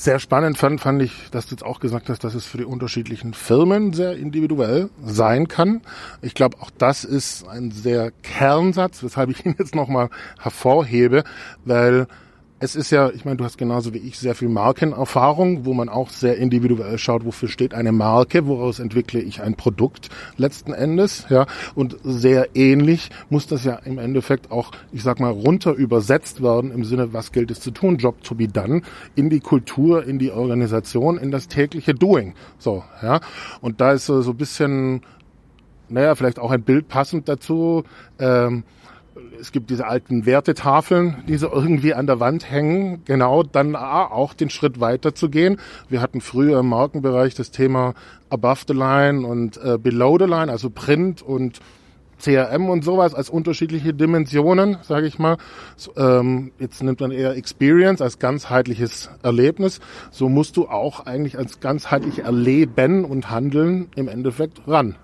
sehr 0.00 0.18
spannend 0.18 0.56
fand, 0.56 0.80
fand 0.80 1.02
ich, 1.02 1.28
dass 1.30 1.46
du 1.46 1.54
jetzt 1.54 1.62
auch 1.62 1.78
gesagt 1.78 2.08
hast, 2.08 2.24
dass 2.24 2.34
es 2.34 2.46
für 2.46 2.56
die 2.56 2.64
unterschiedlichen 2.64 3.34
Firmen 3.34 3.92
sehr 3.92 4.16
individuell 4.16 4.88
sein 5.04 5.46
kann. 5.46 5.82
Ich 6.22 6.32
glaube, 6.32 6.56
auch 6.60 6.70
das 6.78 7.04
ist 7.04 7.46
ein 7.46 7.70
sehr 7.70 8.10
Kernsatz, 8.22 9.02
weshalb 9.02 9.28
ich 9.28 9.44
ihn 9.44 9.56
jetzt 9.58 9.74
nochmal 9.74 10.08
hervorhebe, 10.40 11.22
weil 11.66 12.06
es 12.62 12.76
ist 12.76 12.90
ja, 12.90 13.08
ich 13.08 13.24
meine, 13.24 13.38
du 13.38 13.44
hast 13.44 13.56
genauso 13.56 13.94
wie 13.94 13.98
ich 13.98 14.18
sehr 14.18 14.34
viel 14.34 14.50
Markenerfahrung, 14.50 15.64
wo 15.64 15.72
man 15.72 15.88
auch 15.88 16.10
sehr 16.10 16.36
individuell 16.36 16.98
schaut, 16.98 17.24
wofür 17.24 17.48
steht 17.48 17.72
eine 17.72 17.90
Marke, 17.90 18.46
woraus 18.46 18.80
entwickle 18.80 19.18
ich 19.18 19.40
ein 19.40 19.54
Produkt 19.54 20.10
letzten 20.36 20.74
Endes, 20.74 21.24
ja. 21.30 21.46
Und 21.74 21.96
sehr 22.04 22.54
ähnlich 22.54 23.08
muss 23.30 23.46
das 23.46 23.64
ja 23.64 23.76
im 23.76 23.98
Endeffekt 23.98 24.50
auch, 24.50 24.72
ich 24.92 25.02
sag 25.02 25.20
mal, 25.20 25.30
runter 25.30 25.72
übersetzt 25.72 26.42
werden 26.42 26.70
im 26.70 26.84
Sinne, 26.84 27.14
was 27.14 27.32
gilt 27.32 27.50
es 27.50 27.60
zu 27.60 27.70
tun, 27.70 27.96
Job 27.96 28.22
to 28.22 28.34
be 28.34 28.46
done, 28.46 28.82
in 29.14 29.30
die 29.30 29.40
Kultur, 29.40 30.04
in 30.04 30.18
die 30.18 30.30
Organisation, 30.30 31.16
in 31.16 31.30
das 31.30 31.48
tägliche 31.48 31.94
Doing. 31.94 32.34
So, 32.58 32.84
ja. 33.02 33.20
Und 33.62 33.80
da 33.80 33.92
ist 33.92 34.04
so, 34.04 34.20
so 34.20 34.32
ein 34.32 34.36
bisschen, 34.36 35.00
naja, 35.88 36.14
vielleicht 36.14 36.38
auch 36.38 36.50
ein 36.50 36.62
Bild 36.62 36.88
passend 36.88 37.26
dazu, 37.26 37.84
ähm, 38.18 38.64
es 39.40 39.52
gibt 39.52 39.70
diese 39.70 39.86
alten 39.86 40.26
Wertetafeln, 40.26 41.24
die 41.26 41.36
so 41.36 41.50
irgendwie 41.50 41.94
an 41.94 42.06
der 42.06 42.20
Wand 42.20 42.50
hängen, 42.50 43.02
genau 43.04 43.42
dann 43.42 43.76
auch 43.76 44.34
den 44.34 44.50
Schritt 44.50 44.80
weiter 44.80 45.14
zu 45.14 45.28
gehen. 45.28 45.58
Wir 45.88 46.00
hatten 46.00 46.20
früher 46.20 46.60
im 46.60 46.68
Markenbereich 46.68 47.34
das 47.34 47.50
Thema 47.50 47.94
Above 48.28 48.60
the 48.68 48.74
Line 48.74 49.26
und 49.26 49.56
äh, 49.58 49.78
Below 49.78 50.18
the 50.18 50.26
Line, 50.26 50.50
also 50.50 50.70
Print 50.70 51.22
und 51.22 51.60
CRM 52.20 52.68
und 52.68 52.84
sowas 52.84 53.14
als 53.14 53.30
unterschiedliche 53.30 53.94
Dimensionen, 53.94 54.76
sage 54.82 55.06
ich 55.06 55.18
mal. 55.18 55.38
Ähm, 55.96 56.52
jetzt 56.58 56.82
nimmt 56.82 57.00
man 57.00 57.10
eher 57.10 57.34
Experience 57.36 58.02
als 58.02 58.18
ganzheitliches 58.18 59.10
Erlebnis. 59.22 59.80
So 60.10 60.28
musst 60.28 60.56
du 60.56 60.68
auch 60.68 61.06
eigentlich 61.06 61.38
als 61.38 61.60
ganzheitlich 61.60 62.20
Erleben 62.20 63.04
und 63.04 63.30
Handeln 63.30 63.88
im 63.96 64.08
Endeffekt 64.08 64.60
ran. 64.68 64.96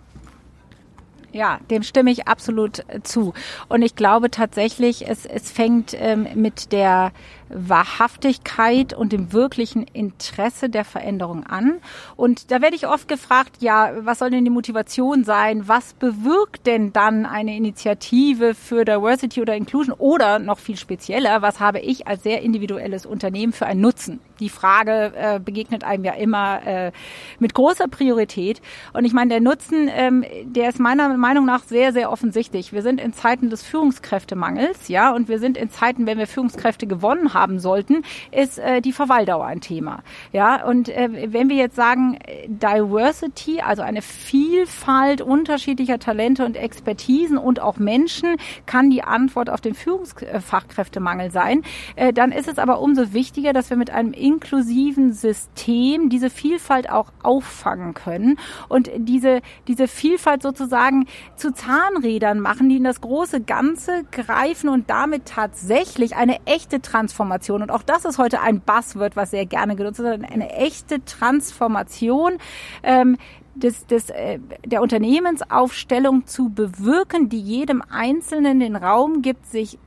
Ja, 1.33 1.61
dem 1.71 1.83
stimme 1.83 2.11
ich 2.11 2.29
absolut 2.29 2.85
zu. 3.03 3.35
Und 3.69 3.83
ich 3.83 3.95
glaube 3.95 4.31
tatsächlich, 4.31 5.09
es, 5.09 5.27
es 5.27 5.51
fängt 5.51 5.95
ähm, 5.99 6.27
mit 6.35 6.73
der 6.73 7.13
Wahrhaftigkeit 7.49 8.93
und 8.93 9.13
dem 9.13 9.33
wirklichen 9.33 9.85
Interesse 9.93 10.69
der 10.69 10.85
Veränderung 10.85 11.45
an. 11.47 11.79
Und 12.17 12.51
da 12.51 12.61
werde 12.61 12.77
ich 12.77 12.87
oft 12.87 13.09
gefragt, 13.09 13.57
ja, 13.61 13.93
was 14.01 14.19
soll 14.19 14.31
denn 14.31 14.45
die 14.45 14.51
Motivation 14.51 15.25
sein? 15.25 15.69
Was 15.69 15.95
bewirkt 15.95 16.67
denn 16.67 16.93
dann 16.93 17.25
eine 17.25 17.57
Initiative 17.57 18.55
für 18.55 18.85
Diversity 18.85 19.41
oder 19.41 19.55
Inclusion? 19.55 19.95
Oder 19.99 20.39
noch 20.39 20.59
viel 20.59 20.77
spezieller, 20.77 21.43
was 21.43 21.61
habe 21.61 21.79
ich 21.79 22.07
als 22.07 22.23
sehr 22.23 22.43
individuelles 22.43 23.07
Unternehmen 23.07 23.53
für 23.53 23.67
einen 23.67 23.81
Nutzen? 23.81 24.21
Die 24.41 24.49
Frage 24.51 25.13
äh, 25.17 25.41
begegnet 25.41 25.85
einem 25.85 26.05
ja 26.05 26.13
immer 26.13 26.67
äh, 26.67 26.93
mit 27.39 27.55
großer 27.55 27.89
Priorität. 27.89 28.61
Und 28.93 29.05
ich 29.05 29.13
meine, 29.13 29.31
der 29.31 29.41
Nutzen, 29.41 29.89
ähm, 29.91 30.25
der 30.45 30.69
ist 30.69 30.81
meiner 30.81 31.17
Meinung 31.17 31.47
nach 31.47 31.63
sehr, 31.63 31.93
sehr 31.93 32.11
offensichtlich. 32.11 32.73
Wir 32.73 32.83
sind 32.83 33.01
in 33.01 33.13
Zeiten 33.13 33.51
des 33.51 33.63
Führungskräftemangels, 33.63 34.89
ja, 34.89 35.15
und 35.15 35.29
wir 35.29 35.39
sind 35.39 35.57
in 35.57 35.71
Zeiten, 35.71 36.07
wenn 36.07 36.19
wir 36.19 36.27
Führungskräfte 36.27 36.87
gewonnen 36.87 37.33
haben 37.33 37.36
sollten, 37.59 38.03
ist 38.33 38.59
äh, 38.59 38.81
die 38.81 38.93
Verweildauer 38.93 39.45
ein 39.45 39.61
Thema. 39.61 40.03
Ja, 40.33 40.65
und 40.65 40.89
äh, 40.89 41.33
wenn 41.33 41.49
wir 41.49 41.57
jetzt 41.57 41.77
sagen, 41.77 42.19
Diversity, 42.47 43.61
also 43.61 43.83
eine 43.83 44.03
Vielfalt 44.03 45.21
unterschiedlicher 45.21 45.99
Talente 45.99 46.45
und 46.45 46.57
Expertisen 46.57 47.39
und 47.39 47.61
auch 47.61 47.77
Menschen, 47.79 48.37
kann 48.65 48.91
die 48.91 49.03
Antwort 49.03 49.51
auf 49.51 49.61
den 49.61 49.75
Führungsfachkräftemangel 49.75 51.31
sein, 51.31 51.63
äh, 51.97 52.13
dann 52.13 52.33
ist 52.33 52.49
es 52.49 52.59
aber 52.59 52.81
umso 52.81 53.13
wichtiger, 53.13 53.53
dass 53.53 53.71
wir 53.71 53.77
mit 53.77 53.91
einem 53.91 54.13
inklusiven 54.13 55.13
System 55.13 56.09
diese 56.09 56.31
Vielfalt 56.31 56.91
auch 56.91 57.13
auffangen 57.23 57.95
können 57.95 58.39
und 58.69 58.91
diese, 58.97 59.41
diese 59.69 59.89
Vielfalt 59.89 60.43
sozusagen 60.43 61.07
zu 61.37 61.53
Zahnrädern 61.53 62.41
machen, 62.41 62.69
die 62.69 62.77
in 62.77 62.85
das 62.85 63.01
große 63.01 63.43
Ganze 63.43 64.05
greifen 64.11 64.69
und 64.69 64.89
damit 64.89 65.27
tatsächlich 65.27 66.17
eine 66.17 66.39
echte 66.47 66.81
Transformation 66.81 67.26
Transformation. 67.27 67.63
Und 67.63 67.71
auch 67.71 67.83
das 67.83 68.05
ist 68.05 68.19
heute 68.19 68.41
ein 68.41 68.61
Buzzword, 68.61 69.17
was 69.17 69.31
sehr 69.31 69.47
gerne 69.47 69.77
genutzt 69.77 69.99
wird. 69.99 70.23
Eine 70.31 70.51
echte 70.53 71.05
Transformation. 71.05 72.39
Ähm, 72.83 73.17
des, 73.55 73.87
des, 73.87 74.11
äh, 74.11 74.39
der 74.67 74.83
Unternehmensaufstellung 74.83 76.27
zu 76.27 76.51
bewirken, 76.51 77.31
die 77.31 77.41
jedem 77.41 77.83
Einzelnen 77.89 78.61
den 78.61 78.77
Raum 78.77 79.23
gibt, 79.23 79.47
sich 79.47 79.79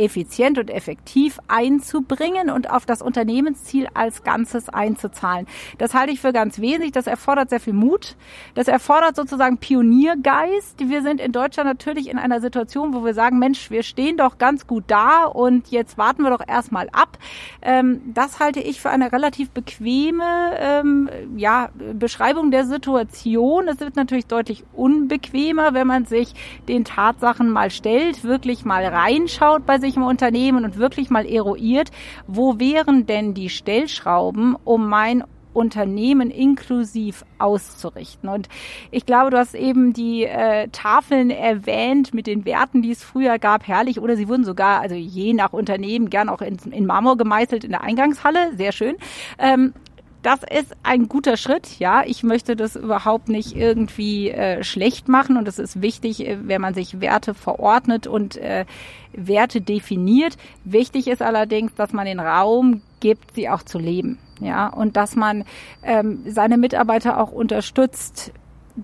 effizient 0.00 0.58
und 0.58 0.70
effektiv 0.70 1.38
einzubringen 1.48 2.50
und 2.50 2.70
auf 2.70 2.86
das 2.86 3.02
Unternehmensziel 3.02 3.86
als 3.94 4.22
Ganzes 4.24 4.68
einzuzahlen. 4.68 5.46
Das 5.78 5.94
halte 5.94 6.12
ich 6.12 6.20
für 6.20 6.32
ganz 6.32 6.60
wesentlich. 6.60 6.92
Das 6.92 7.06
erfordert 7.06 7.50
sehr 7.50 7.60
viel 7.60 7.74
Mut. 7.74 8.16
Das 8.54 8.68
erfordert 8.68 9.16
sozusagen 9.16 9.58
Pioniergeist. 9.58 10.88
Wir 10.88 11.02
sind 11.02 11.20
in 11.20 11.32
Deutschland 11.32 11.68
natürlich 11.68 12.08
in 12.08 12.18
einer 12.18 12.40
Situation, 12.40 12.94
wo 12.94 13.04
wir 13.04 13.14
sagen, 13.14 13.38
Mensch, 13.38 13.70
wir 13.70 13.82
stehen 13.82 14.16
doch 14.16 14.38
ganz 14.38 14.66
gut 14.66 14.84
da 14.86 15.24
und 15.24 15.68
jetzt 15.68 15.98
warten 15.98 16.22
wir 16.22 16.30
doch 16.30 16.46
erstmal 16.46 16.88
ab. 16.92 17.18
Ähm, 17.62 18.00
das 18.14 18.40
halte 18.40 18.60
ich 18.60 18.80
für 18.80 18.90
eine 18.90 19.12
relativ 19.12 19.50
bequeme 19.50 20.24
ähm, 20.58 21.10
ja, 21.36 21.70
Beschreibung 21.94 22.50
der 22.50 22.64
Situation. 22.64 23.68
Es 23.68 23.80
wird 23.80 23.96
natürlich 23.96 24.26
deutlich 24.26 24.64
unbequemer, 24.72 25.74
wenn 25.74 25.86
man 25.86 26.06
sich 26.06 26.34
den 26.68 26.84
Tatsachen 26.84 27.50
mal 27.50 27.70
stellt, 27.70 28.24
wirklich 28.24 28.64
mal 28.64 28.84
reinschaut 28.84 29.66
bei 29.66 29.78
sich 29.78 29.89
im 29.96 30.02
Unternehmen 30.02 30.64
und 30.64 30.78
wirklich 30.78 31.10
mal 31.10 31.26
eruiert, 31.26 31.90
wo 32.26 32.58
wären 32.58 33.06
denn 33.06 33.34
die 33.34 33.50
Stellschrauben, 33.50 34.56
um 34.64 34.88
mein 34.88 35.24
Unternehmen 35.52 36.30
inklusiv 36.30 37.24
auszurichten. 37.38 38.28
Und 38.28 38.48
ich 38.90 39.06
glaube, 39.06 39.30
du 39.30 39.38
hast 39.38 39.54
eben 39.54 39.92
die 39.92 40.24
äh, 40.24 40.68
Tafeln 40.68 41.30
erwähnt 41.30 42.14
mit 42.14 42.26
den 42.26 42.44
Werten, 42.44 42.82
die 42.82 42.92
es 42.92 43.02
früher 43.02 43.38
gab, 43.38 43.66
herrlich. 43.66 44.00
Oder 44.00 44.16
sie 44.16 44.28
wurden 44.28 44.44
sogar, 44.44 44.80
also 44.80 44.94
je 44.94 45.32
nach 45.32 45.52
Unternehmen, 45.52 46.10
gern 46.10 46.28
auch 46.28 46.40
in, 46.40 46.56
in 46.70 46.86
Marmor 46.86 47.16
gemeißelt 47.16 47.64
in 47.64 47.70
der 47.70 47.82
Eingangshalle, 47.82 48.56
sehr 48.56 48.72
schön. 48.72 48.96
Ähm, 49.38 49.74
das 50.22 50.40
ist 50.42 50.76
ein 50.82 51.08
guter 51.08 51.36
Schritt. 51.36 51.78
Ja, 51.78 52.02
ich 52.04 52.22
möchte 52.22 52.56
das 52.56 52.76
überhaupt 52.76 53.28
nicht 53.28 53.56
irgendwie 53.56 54.30
äh, 54.30 54.62
schlecht 54.62 55.08
machen 55.08 55.36
und 55.36 55.48
es 55.48 55.58
ist 55.58 55.80
wichtig, 55.80 56.26
äh, 56.26 56.36
wenn 56.42 56.60
man 56.60 56.74
sich 56.74 57.00
Werte 57.00 57.34
verordnet 57.34 58.06
und 58.06 58.36
äh, 58.36 58.66
Werte 59.12 59.60
definiert. 59.60 60.36
Wichtig 60.64 61.08
ist 61.08 61.22
allerdings, 61.22 61.74
dass 61.74 61.92
man 61.92 62.06
den 62.06 62.20
Raum 62.20 62.82
gibt, 63.00 63.34
sie 63.34 63.48
auch 63.48 63.62
zu 63.62 63.78
leben. 63.78 64.18
Ja, 64.40 64.68
und 64.68 64.96
dass 64.96 65.16
man 65.16 65.44
ähm, 65.82 66.22
seine 66.26 66.56
Mitarbeiter 66.56 67.20
auch 67.20 67.30
unterstützt, 67.30 68.32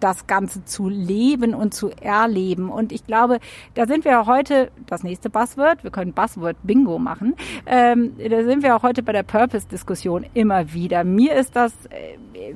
das 0.00 0.26
Ganze 0.26 0.64
zu 0.64 0.88
leben 0.88 1.54
und 1.54 1.74
zu 1.74 1.90
erleben. 1.90 2.70
Und 2.70 2.92
ich 2.92 3.06
glaube, 3.06 3.38
da 3.74 3.86
sind 3.86 4.04
wir 4.04 4.26
heute, 4.26 4.70
das 4.86 5.02
nächste 5.02 5.30
Buzzword, 5.30 5.84
wir 5.84 5.90
können 5.90 6.12
Buzzword 6.12 6.56
Bingo 6.62 6.98
machen, 6.98 7.34
ähm, 7.66 8.16
da 8.18 8.44
sind 8.44 8.62
wir 8.62 8.76
auch 8.76 8.82
heute 8.82 9.02
bei 9.02 9.12
der 9.12 9.22
Purpose-Diskussion 9.22 10.26
immer 10.34 10.72
wieder. 10.72 11.04
Mir 11.04 11.34
ist 11.34 11.56
das 11.56 11.72
äh, 11.86 12.54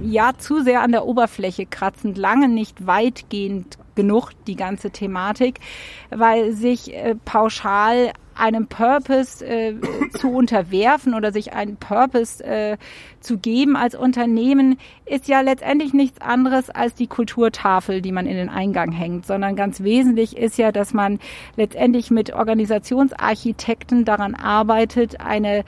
ja 0.00 0.32
zu 0.38 0.62
sehr 0.62 0.82
an 0.82 0.92
der 0.92 1.06
Oberfläche 1.06 1.66
kratzend, 1.66 2.18
lange 2.18 2.48
nicht 2.48 2.86
weitgehend 2.86 3.78
genug, 3.94 4.30
die 4.46 4.56
ganze 4.56 4.90
Thematik, 4.90 5.60
weil 6.10 6.52
sich 6.52 6.94
äh, 6.94 7.14
pauschal 7.24 8.12
einem 8.40 8.66
Purpose 8.66 9.44
äh, 9.44 9.74
zu 10.16 10.30
unterwerfen 10.30 11.14
oder 11.14 11.32
sich 11.32 11.52
einen 11.52 11.76
Purpose 11.76 12.42
äh, 12.42 12.76
zu 13.20 13.38
geben 13.38 13.76
als 13.76 13.94
Unternehmen, 13.94 14.78
ist 15.04 15.28
ja 15.28 15.40
letztendlich 15.42 15.92
nichts 15.92 16.20
anderes 16.20 16.70
als 16.70 16.94
die 16.94 17.06
Kulturtafel, 17.06 18.00
die 18.00 18.12
man 18.12 18.26
in 18.26 18.36
den 18.36 18.48
Eingang 18.48 18.92
hängt, 18.92 19.26
sondern 19.26 19.56
ganz 19.56 19.82
wesentlich 19.82 20.36
ist 20.36 20.58
ja, 20.58 20.72
dass 20.72 20.94
man 20.94 21.18
letztendlich 21.56 22.10
mit 22.10 22.32
Organisationsarchitekten 22.32 24.04
daran 24.04 24.34
arbeitet, 24.34 25.20
eine 25.20 25.64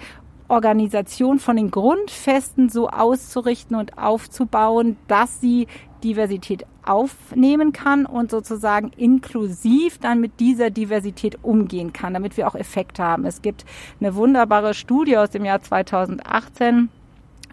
Organisation 0.49 1.39
von 1.39 1.57
den 1.57 1.71
Grundfesten 1.71 2.69
so 2.69 2.89
auszurichten 2.89 3.77
und 3.77 3.97
aufzubauen, 3.99 4.97
dass 5.09 5.41
sie 5.41 5.67
Diversität 6.05 6.67
aufnehmen 6.85 7.73
kann 7.73 8.07
und 8.07 8.31
sozusagen 8.31 8.91
inklusiv 8.97 9.99
dann 9.99 10.21
mit 10.21 10.41
dieser 10.41 10.71
Diversität 10.71 11.39
umgehen 11.43 11.93
kann, 11.93 12.15
damit 12.15 12.37
wir 12.37 12.49
auch 12.49 12.55
Effekte 12.55 13.03
haben. 13.03 13.25
Es 13.25 13.43
gibt 13.43 13.65
eine 14.01 14.15
wunderbare 14.15 14.75
Studie 14.75 15.17
aus 15.17 15.31
dem 15.31 15.45
Jahr 15.45 15.63
2018 15.63 16.89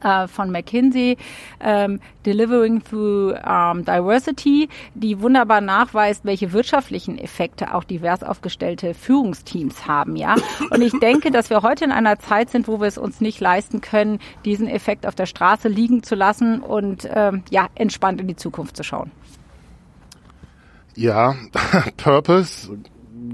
äh, 0.04 0.28
von 0.28 0.52
McKinsey, 0.52 1.18
ähm, 1.60 2.00
Delivering 2.26 2.84
Through 2.84 3.34
um, 3.46 3.86
Diversity, 3.86 4.70
die 4.94 5.22
wunderbar 5.22 5.62
nachweist, 5.62 6.26
welche 6.26 6.52
wirtschaftlichen 6.54 7.18
Effekte 7.18 7.74
auch 7.74 7.84
divers 7.84 8.24
aufgestellte 8.24 8.94
Führungsteams 8.94 9.88
haben, 9.88 10.16
ja. 10.16 10.36
Und 10.70 10.82
ich 10.82 10.94
denke, 11.00 11.32
dass 11.32 11.50
wir 11.50 11.62
heute 11.62 11.86
in 11.86 11.92
einer 11.92 12.20
Zeit 12.20 12.50
sind, 12.50 12.68
wo 12.68 12.80
wir 12.80 12.88
es 12.88 12.98
uns 12.98 13.22
nicht 13.22 13.40
leisten 13.40 13.82
können, 13.82 14.20
diesen 14.46 14.68
Effekt 14.68 15.06
auf 15.06 15.16
der 15.16 15.26
Straße 15.26 15.68
liegen 15.68 16.04
zu 16.04 16.16
lassen 16.16 16.60
und 16.60 17.08
ähm, 17.14 17.44
ja 17.50 17.68
entspannt 17.76 18.22
in 18.22 18.28
die 18.28 18.36
Zukunft 18.36 18.76
zu 18.76 18.84
schauen. 18.84 19.12
Ja, 20.96 21.36
Purpose, 21.98 22.78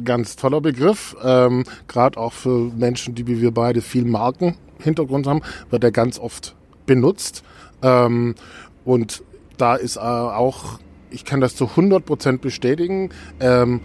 ganz 0.03 0.35
toller 0.35 0.61
Begriff, 0.61 1.15
ähm, 1.23 1.63
gerade 1.87 2.19
auch 2.19 2.33
für 2.33 2.71
Menschen, 2.75 3.15
die 3.15 3.25
wie 3.27 3.41
wir 3.41 3.51
beide 3.51 3.81
viel 3.81 4.05
Marken 4.05 4.55
Hintergrund 4.79 5.27
haben, 5.27 5.41
wird 5.69 5.83
er 5.83 5.91
ganz 5.91 6.19
oft 6.19 6.55
benutzt. 6.85 7.43
Ähm, 7.81 8.35
und 8.83 9.23
da 9.57 9.75
ist 9.75 9.97
äh, 9.97 9.99
auch, 9.99 10.79
ich 11.09 11.25
kann 11.25 11.41
das 11.41 11.55
zu 11.55 11.69
100 11.69 12.05
Prozent 12.05 12.41
bestätigen, 12.41 13.09
ähm, 13.39 13.81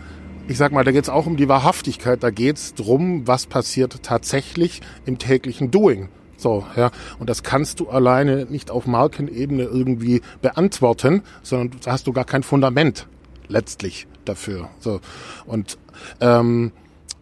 ich 0.49 0.59
sag 0.59 0.73
mal, 0.73 0.83
da 0.83 0.91
geht 0.91 1.05
es 1.05 1.11
auch 1.11 1.27
um 1.27 1.37
die 1.37 1.49
Wahrhaftigkeit, 1.49 2.25
da 2.25 2.31
geht 2.31 2.57
es 2.57 2.75
darum, 2.75 3.27
was 3.29 3.47
passiert 3.47 4.03
tatsächlich 4.03 4.81
im 5.07 5.19
täglichen 5.19 5.71
Doing. 5.71 6.09
So, 6.37 6.65
ja. 6.75 6.91
Und 7.19 7.31
das 7.31 7.43
kannst 7.43 7.79
du 7.79 7.89
alleine 7.89 8.47
nicht 8.47 8.71
auf 8.71 8.87
Markenebene 8.87 9.63
irgendwie 9.63 10.23
beantworten, 10.43 11.23
sondern 11.43 11.79
da 11.85 11.93
hast 11.93 12.07
du 12.07 12.13
gar 12.13 12.25
kein 12.25 12.43
Fundament 12.43 13.07
letztlich 13.47 14.09
dafür. 14.25 14.71
So. 14.81 15.01
Und 15.47 15.79
ähm, 16.21 16.73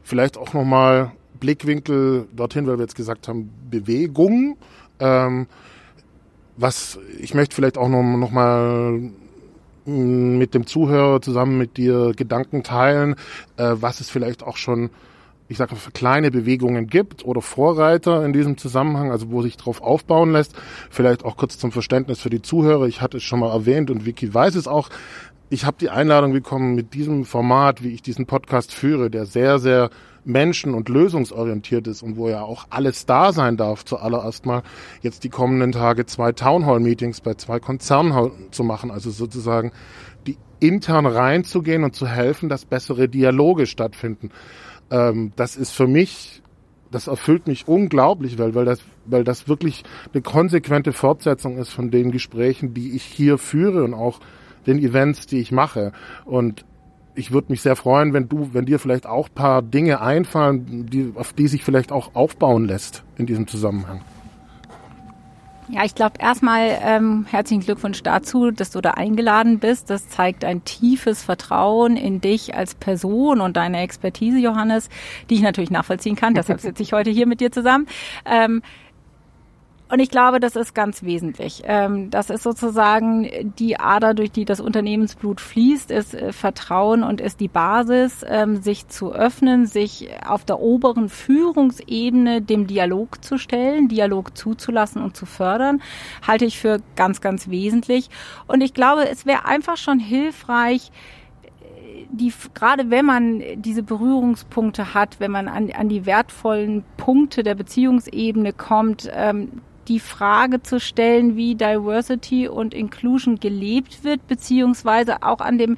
vielleicht 0.02 0.38
auch 0.38 0.54
nochmal 0.54 1.12
Blickwinkel 1.40 2.26
dorthin, 2.34 2.66
weil 2.66 2.78
wir 2.78 2.82
jetzt 2.82 2.96
gesagt 2.96 3.28
haben, 3.28 3.50
Bewegung. 3.70 4.56
Ähm, 5.00 5.46
was 6.56 6.98
ich 7.20 7.34
möchte 7.34 7.54
vielleicht 7.54 7.78
auch 7.78 7.88
noch, 7.88 8.02
noch 8.02 8.30
mal 8.30 9.10
mm, 9.84 10.38
mit 10.38 10.54
dem 10.54 10.66
Zuhörer 10.66 11.20
zusammen 11.22 11.56
mit 11.56 11.76
dir 11.76 12.12
Gedanken 12.16 12.62
teilen, 12.64 13.14
äh, 13.56 13.74
was 13.74 14.00
es 14.00 14.10
vielleicht 14.10 14.42
auch 14.42 14.56
schon, 14.56 14.90
ich 15.46 15.56
sage, 15.56 15.76
für 15.76 15.92
kleine 15.92 16.30
Bewegungen 16.32 16.88
gibt 16.88 17.24
oder 17.24 17.40
Vorreiter 17.40 18.24
in 18.24 18.32
diesem 18.32 18.58
Zusammenhang, 18.58 19.12
also 19.12 19.30
wo 19.30 19.40
sich 19.42 19.56
drauf 19.56 19.80
aufbauen 19.80 20.32
lässt. 20.32 20.56
Vielleicht 20.90 21.24
auch 21.24 21.36
kurz 21.36 21.58
zum 21.58 21.70
Verständnis 21.70 22.20
für 22.20 22.30
die 22.30 22.42
Zuhörer. 22.42 22.86
Ich 22.86 23.00
hatte 23.00 23.18
es 23.18 23.22
schon 23.22 23.40
mal 23.40 23.52
erwähnt 23.52 23.90
und 23.90 24.04
Vicky 24.04 24.34
weiß 24.34 24.56
es 24.56 24.66
auch 24.66 24.90
ich 25.50 25.64
habe 25.64 25.76
die 25.80 25.90
Einladung 25.90 26.32
bekommen 26.32 26.74
mit 26.74 26.94
diesem 26.94 27.24
Format, 27.24 27.82
wie 27.82 27.88
ich 27.88 28.02
diesen 28.02 28.26
Podcast 28.26 28.74
führe, 28.74 29.10
der 29.10 29.26
sehr, 29.26 29.58
sehr 29.58 29.90
menschen- 30.24 30.74
und 30.74 30.88
lösungsorientiert 30.88 31.86
ist 31.86 32.02
und 32.02 32.16
wo 32.16 32.28
ja 32.28 32.42
auch 32.42 32.66
alles 32.70 33.06
da 33.06 33.32
sein 33.32 33.56
darf, 33.56 33.84
zuallererst 33.84 34.46
mal 34.46 34.62
jetzt 35.02 35.24
die 35.24 35.28
kommenden 35.28 35.72
Tage 35.72 36.06
zwei 36.06 36.32
Townhall-Meetings 36.32 37.20
bei 37.20 37.34
zwei 37.34 37.60
Konzernen 37.60 38.30
zu 38.50 38.64
machen, 38.64 38.90
also 38.90 39.10
sozusagen 39.10 39.72
die 40.26 40.36
intern 40.60 41.06
reinzugehen 41.06 41.84
und 41.84 41.94
zu 41.94 42.06
helfen, 42.06 42.48
dass 42.48 42.64
bessere 42.64 43.08
Dialoge 43.08 43.66
stattfinden. 43.66 44.30
Ähm, 44.90 45.32
das 45.36 45.56
ist 45.56 45.72
für 45.72 45.86
mich, 45.86 46.42
das 46.90 47.06
erfüllt 47.06 47.46
mich 47.46 47.68
unglaublich, 47.68 48.38
weil, 48.38 48.54
weil, 48.54 48.64
das, 48.64 48.80
weil 49.06 49.24
das 49.24 49.48
wirklich 49.48 49.84
eine 50.12 50.22
konsequente 50.22 50.92
Fortsetzung 50.92 51.58
ist 51.58 51.70
von 51.70 51.90
den 51.90 52.10
Gesprächen, 52.10 52.74
die 52.74 52.94
ich 52.94 53.04
hier 53.04 53.38
führe 53.38 53.84
und 53.84 53.94
auch 53.94 54.20
den 54.66 54.78
Events, 54.78 55.26
die 55.26 55.38
ich 55.38 55.52
mache. 55.52 55.92
Und 56.24 56.64
ich 57.18 57.32
würde 57.32 57.50
mich 57.50 57.62
sehr 57.62 57.76
freuen, 57.76 58.12
wenn 58.12 58.28
du, 58.28 58.50
wenn 58.52 58.64
dir 58.64 58.78
vielleicht 58.78 59.06
auch 59.06 59.28
paar 59.34 59.60
Dinge 59.60 60.00
einfallen, 60.00 60.86
die, 60.86 61.12
auf 61.16 61.32
die 61.32 61.48
sich 61.48 61.64
vielleicht 61.64 61.90
auch 61.90 62.14
aufbauen 62.14 62.64
lässt 62.64 63.02
in 63.16 63.26
diesem 63.26 63.46
Zusammenhang. 63.48 64.00
Ja, 65.70 65.84
ich 65.84 65.94
glaube 65.94 66.14
erstmal 66.18 66.78
ähm, 66.82 67.26
herzlichen 67.28 67.62
Glückwunsch 67.62 68.02
dazu, 68.02 68.50
dass 68.50 68.70
du 68.70 68.80
da 68.80 68.92
eingeladen 68.92 69.58
bist. 69.58 69.90
Das 69.90 70.08
zeigt 70.08 70.42
ein 70.44 70.64
tiefes 70.64 71.22
Vertrauen 71.22 71.96
in 71.96 72.22
dich 72.22 72.54
als 72.54 72.74
Person 72.74 73.42
und 73.42 73.58
deine 73.58 73.80
Expertise, 73.80 74.38
Johannes, 74.38 74.88
die 75.28 75.34
ich 75.34 75.42
natürlich 75.42 75.70
nachvollziehen 75.70 76.16
kann. 76.16 76.32
Deshalb 76.32 76.60
sitze 76.60 76.82
ich 76.82 76.94
heute 76.94 77.10
hier 77.10 77.26
mit 77.26 77.40
dir 77.40 77.52
zusammen. 77.52 77.86
Ähm, 78.24 78.62
und 79.90 80.00
ich 80.00 80.10
glaube, 80.10 80.38
das 80.38 80.54
ist 80.54 80.74
ganz 80.74 81.02
wesentlich. 81.02 81.62
Ähm, 81.64 82.10
das 82.10 82.28
ist 82.28 82.42
sozusagen 82.42 83.54
die 83.58 83.80
Ader, 83.80 84.12
durch 84.12 84.30
die 84.30 84.44
das 84.44 84.60
Unternehmensblut 84.60 85.40
fließt, 85.40 85.90
ist 85.90 86.14
äh, 86.14 86.32
Vertrauen 86.32 87.02
und 87.02 87.22
ist 87.22 87.40
die 87.40 87.48
Basis, 87.48 88.24
ähm, 88.28 88.60
sich 88.60 88.88
zu 88.88 89.12
öffnen, 89.12 89.66
sich 89.66 90.10
auf 90.26 90.44
der 90.44 90.60
oberen 90.60 91.08
Führungsebene 91.08 92.42
dem 92.42 92.66
Dialog 92.66 93.24
zu 93.24 93.38
stellen, 93.38 93.88
Dialog 93.88 94.36
zuzulassen 94.36 95.02
und 95.02 95.16
zu 95.16 95.24
fördern, 95.24 95.80
halte 96.26 96.44
ich 96.44 96.58
für 96.58 96.80
ganz, 96.94 97.22
ganz 97.22 97.48
wesentlich. 97.48 98.10
Und 98.46 98.60
ich 98.60 98.74
glaube, 98.74 99.08
es 99.08 99.24
wäre 99.24 99.46
einfach 99.46 99.78
schon 99.78 99.98
hilfreich, 99.98 100.92
die, 102.10 102.32
gerade 102.54 102.90
wenn 102.90 103.04
man 103.04 103.42
diese 103.56 103.82
Berührungspunkte 103.82 104.94
hat, 104.94 105.20
wenn 105.20 105.30
man 105.30 105.48
an, 105.48 105.70
an 105.70 105.88
die 105.88 106.06
wertvollen 106.06 106.84
Punkte 106.96 107.42
der 107.42 107.54
Beziehungsebene 107.54 108.52
kommt, 108.52 109.10
ähm, 109.12 109.60
die 109.88 110.00
Frage 110.00 110.62
zu 110.62 110.80
stellen, 110.80 111.36
wie 111.36 111.54
Diversity 111.54 112.48
und 112.48 112.74
Inclusion 112.74 113.40
gelebt 113.40 114.04
wird, 114.04 114.26
beziehungsweise 114.26 115.22
auch 115.22 115.40
an 115.40 115.58
dem 115.58 115.76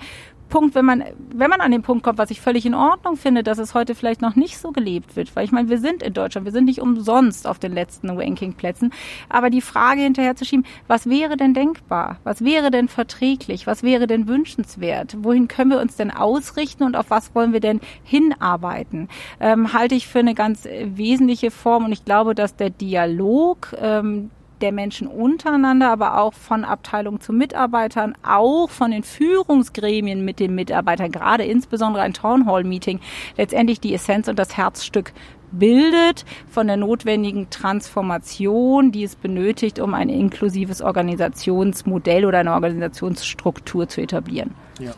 Punkt, 0.51 0.75
wenn 0.75 0.85
man, 0.85 1.05
wenn 1.33 1.49
man 1.49 1.61
an 1.61 1.71
den 1.71 1.83
Punkt 1.83 2.03
kommt, 2.03 2.19
was 2.19 2.31
ich 2.31 2.41
völlig 2.41 2.67
in 2.67 2.75
Ordnung 2.75 3.17
finde, 3.17 3.43
dass 3.43 3.59
es 3.59 3.73
heute 3.73 3.95
vielleicht 3.95 4.21
noch 4.21 4.37
nicht 4.37 4.59
so 4.59 4.73
gelebt 4.73 5.17
wird, 5.17 5.35
weil 5.35 5.45
ich 5.45 5.53
meine, 5.53 5.71
wir 5.71 5.79
sind 5.79 6.03
in 6.03 6.13
Deutschland, 6.13 6.45
wir 6.45 6.53
sind 6.53 6.67
nicht 6.67 6.81
umsonst 6.81 7.47
auf 7.47 7.59
den 7.59 7.73
letzten 7.73 8.11
Rankingplätzen, 8.11 8.93
aber 9.29 9.49
die 9.49 9.63
Frage 9.63 10.03
hinterher 10.03 10.37
zu 10.37 10.45
schieben, 10.45 10.67
was 10.87 11.09
wäre 11.09 11.37
denn 11.37 11.55
denkbar? 11.55 12.19
Was 12.25 12.45
wäre 12.45 12.71
denn 12.71 12.89
verträglich? 12.89 13.67
Was 13.67 13.83
wäre 13.83 14.07
denn 14.07 14.29
wünschenswert? 14.29 15.17
Wohin 15.21 15.49
können 15.49 15.71
wir 15.71 15.81
uns 15.81 15.97
denn 15.97 16.11
ausrichten 16.11 16.83
und 16.83 16.97
auf 16.97 17.09
was 17.09 17.35
wollen 17.35 17.53
wir 17.53 17.61
denn 17.61 17.81
hinarbeiten? 18.03 19.09
Ähm, 19.39 19.73
halte 19.73 19.95
ich 19.95 20.07
für 20.07 20.19
eine 20.19 20.35
ganz 20.35 20.65
wesentliche 20.67 21.51
Form 21.51 21.87
und 21.87 21.93
ich 21.93 22.05
glaube, 22.05 22.35
dass 22.35 22.57
der 22.57 22.71
Dialog, 22.71 23.75
ähm, 23.81 24.31
der 24.63 24.73
Menschen 24.73 25.07
untereinander, 25.07 25.91
aber 25.91 26.21
auch 26.21 26.35
von 26.35 26.65
Abteilung 26.65 27.21
zu 27.21 27.33
Mitarbeitern, 27.33 28.15
auch 28.23 28.69
von 28.71 28.91
den 28.91 29.03
Führungsgremien 29.03 30.25
mit 30.25 30.41
den 30.41 30.55
Mitarbeitern, 30.55 31.11
gerade 31.11 31.45
insbesondere 31.45 32.03
ein 32.03 32.15
Town 32.15 32.47
Hall 32.47 32.65
Meeting, 32.65 33.01
letztendlich 33.37 33.81
die 33.81 33.95
Essenz 33.95 34.29
und 34.29 34.39
das 34.39 34.57
Herzstück 34.57 35.13
bildet 35.53 36.25
von 36.49 36.67
der 36.67 36.77
notwendigen 36.77 37.51
Transformation, 37.51 38.93
die 38.93 39.05
es 39.05 39.17
benötigt, 39.17 39.81
um 39.81 39.95
ein 39.95 40.09
inklusives 40.09 40.81
Organisationsmodell 40.83 42.25
oder 42.25 42.39
eine 42.39 42.53
Organisationsstruktur 42.53 43.89
zu 43.89 44.01
etablieren. 44.01 44.55
Ja. 44.79 44.93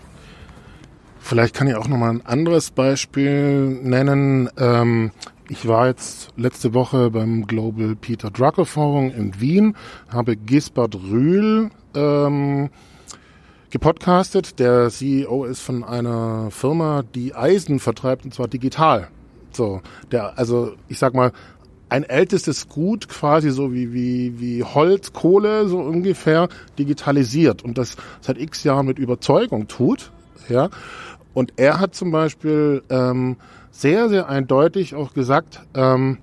Vielleicht 1.19 1.55
kann 1.55 1.69
ich 1.69 1.77
auch 1.77 1.89
noch 1.89 1.97
mal 1.97 2.11
ein 2.11 2.27
anderes 2.27 2.73
Beispiel 2.73 3.79
nennen. 3.83 4.51
Ähm, 4.59 5.13
ich 5.49 5.67
war 5.67 5.89
jetzt 5.89 6.31
letzte 6.37 6.75
Woche 6.75 7.11
beim 7.11 7.47
Global 7.47 7.97
Peter 7.97 8.31
Drucker 8.31 8.65
Forum 8.65 9.11
in 9.11 9.41
Wien, 9.41 9.77
habe 10.09 10.37
Gisbert 10.37 10.95
Rühl 10.95 11.71
ähm, 11.95 12.71
gepodcastet. 13.71 14.59
Der 14.59 14.89
CEO 14.91 15.45
ist 15.45 15.61
von 15.61 15.83
einer 15.85 16.51
Firma, 16.51 17.03
die 17.03 17.35
Eisen 17.35 17.81
vertreibt, 17.81 18.25
und 18.25 18.33
zwar 18.33 18.49
digital. 18.49 19.09
So, 19.53 19.83
der, 20.11 20.39
also 20.39 20.75
ich 20.89 20.99
sag 20.99 21.15
mal, 21.15 21.33
ein 21.89 22.05
ältestes 22.05 22.69
Gut, 22.69 23.09
quasi 23.09 23.51
so 23.51 23.73
wie, 23.73 23.93
wie, 23.93 24.41
wie 24.41 24.65
Holz, 24.65 25.13
Kohle, 25.13 25.69
so 25.69 25.79
ungefähr, 25.79 26.49
digitalisiert 26.79 27.63
und 27.63 27.77
das 27.77 27.97
seit 28.23 28.39
x 28.39 28.65
Jahren 28.65 28.87
mit 28.87 28.99
Überzeugung 28.99 29.69
tut. 29.69 30.11
Ja. 30.49 30.71
Und 31.35 31.53
er 31.57 31.81
hat 31.81 31.95
zum 31.95 32.11
Beispiel 32.11 32.83
ähm, 32.89 33.37
sehr, 33.73 34.09
sehr 34.09 34.29
eindeutig 34.29 34.95
auch 34.95 35.13
gesagt, 35.15 35.61
ähm, 35.75 36.19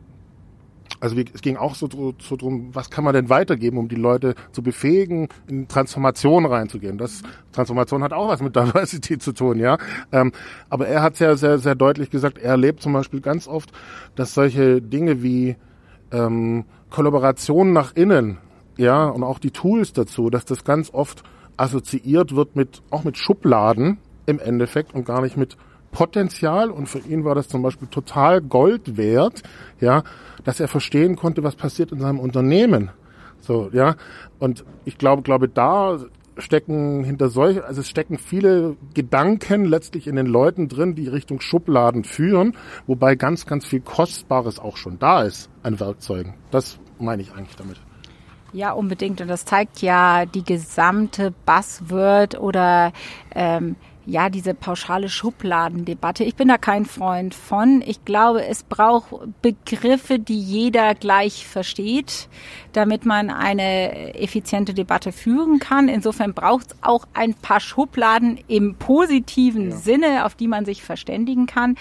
also 1.02 1.18
wie, 1.18 1.26
es 1.34 1.42
ging 1.42 1.58
auch 1.58 1.76
so, 1.76 1.88
so 2.20 2.36
drum, 2.36 2.70
was 2.74 2.90
kann 2.90 3.04
man 3.04 3.14
denn 3.14 3.30
weitergeben, 3.30 3.78
um 3.78 3.88
die 3.88 3.96
Leute 3.96 4.36
zu 4.52 4.62
befähigen, 4.62 5.30
in 5.48 5.68
Transformation 5.68 6.46
reinzugehen. 6.46 6.98
Das 6.98 7.22
Transformation 7.52 8.04
hat 8.04 8.14
auch 8.14 8.28
was 8.28 8.42
mit 8.42 8.56
Diversity 8.56 9.18
zu 9.18 9.34
tun, 9.34 9.60
ja. 9.60 9.78
Ähm, 10.12 10.32
aber 10.70 10.88
er 10.88 11.02
hat 11.02 11.16
sehr, 11.16 11.38
sehr, 11.38 11.58
sehr 11.58 11.76
deutlich 11.76 12.10
gesagt, 12.10 12.38
er 12.38 12.52
erlebt 12.52 12.82
zum 12.82 12.94
Beispiel 12.94 13.22
ganz 13.22 13.48
oft, 13.48 13.72
dass 14.16 14.34
solche 14.34 14.82
Dinge 14.82 15.24
wie 15.24 15.56
ähm, 16.12 16.66
Kollaboration 16.90 17.74
nach 17.74 17.96
innen, 17.96 18.38
ja, 18.78 19.06
und 19.06 19.24
auch 19.24 19.40
die 19.40 19.52
Tools 19.52 19.94
dazu, 19.94 20.30
dass 20.30 20.46
das 20.46 20.64
ganz 20.64 20.94
oft 20.94 21.24
assoziiert 21.58 22.36
wird 22.36 22.56
mit 22.56 22.82
auch 22.90 23.04
mit 23.04 23.18
Schubladen 23.18 23.98
im 24.26 24.40
Endeffekt 24.40 24.94
und 24.94 25.06
gar 25.06 25.22
nicht 25.22 25.36
mit 25.36 25.58
Potenzial 25.92 26.72
und 26.72 26.88
für 26.88 27.00
ihn 27.00 27.26
war 27.26 27.36
das 27.36 27.48
zum 27.48 27.62
Beispiel 27.62 27.88
total 27.88 28.42
Gold 28.42 28.98
wert, 28.98 29.44
ja, 29.80 30.04
dass 30.44 30.60
er 30.60 30.68
verstehen 30.68 31.16
konnte, 31.16 31.44
was 31.44 31.56
passiert 31.56 31.92
in 31.92 32.00
seinem 32.00 32.20
Unternehmen. 32.20 32.92
So, 33.40 33.70
ja. 33.74 33.96
Und 34.40 34.66
ich 34.86 34.98
glaube, 34.98 35.22
glaube, 35.22 35.48
da 35.48 35.98
stecken 36.38 37.04
hinter 37.04 37.30
solch, 37.30 37.64
also 37.64 37.82
es 37.82 37.90
stecken 37.90 38.18
viele 38.18 38.78
Gedanken 38.94 39.66
letztlich 39.66 40.08
in 40.08 40.16
den 40.16 40.26
Leuten 40.26 40.68
drin, 40.68 40.96
die 40.96 41.08
Richtung 41.08 41.42
Schubladen 41.42 42.04
führen, 42.04 42.56
wobei 42.88 43.16
ganz, 43.16 43.46
ganz 43.46 43.66
viel 43.66 43.82
Kostbares 43.82 44.60
auch 44.60 44.78
schon 44.78 45.00
da 45.00 45.24
ist 45.24 45.50
an 45.64 45.80
Werkzeugen. 45.80 46.36
Das 46.52 46.80
meine 47.00 47.22
ich 47.22 47.34
eigentlich 47.34 47.56
damit. 47.56 47.78
Ja, 48.52 48.72
unbedingt. 48.72 49.22
Und 49.22 49.28
das 49.28 49.46
zeigt 49.46 49.82
ja 49.82 50.26
die 50.26 50.44
gesamte 50.44 51.34
Buzzword 51.46 52.40
oder 52.40 52.94
ähm, 53.36 53.76
ja, 54.06 54.30
diese 54.30 54.54
pauschale 54.54 55.08
Schubladendebatte. 55.08 56.24
Ich 56.24 56.36
bin 56.36 56.48
da 56.48 56.58
kein 56.58 56.86
Freund 56.86 57.36
von. 57.36 57.84
Ich 57.86 58.06
glaube, 58.06 58.46
es 58.46 58.64
braucht 58.64 59.14
Begriffe, 59.42 60.18
die 60.18 60.40
jeder 60.40 60.96
gleich 60.96 61.46
versteht, 61.46 62.28
damit 62.74 63.06
man 63.06 63.30
eine 63.30 64.16
effiziente 64.16 64.74
Debatte 64.74 65.12
führen 65.12 65.60
kann. 65.60 65.90
Insofern 65.90 66.34
braucht 66.34 66.68
es 66.68 66.78
auch 66.82 67.08
ein 67.14 67.36
paar 67.36 67.60
Schubladen 67.60 68.40
im 68.48 68.76
positiven 68.76 69.72
ja. 69.72 69.76
Sinne, 69.76 70.26
auf 70.26 70.34
die 70.34 70.48
man 70.48 70.66
sich 70.66 70.84
verständigen 70.84 71.46
kann. 71.46 71.76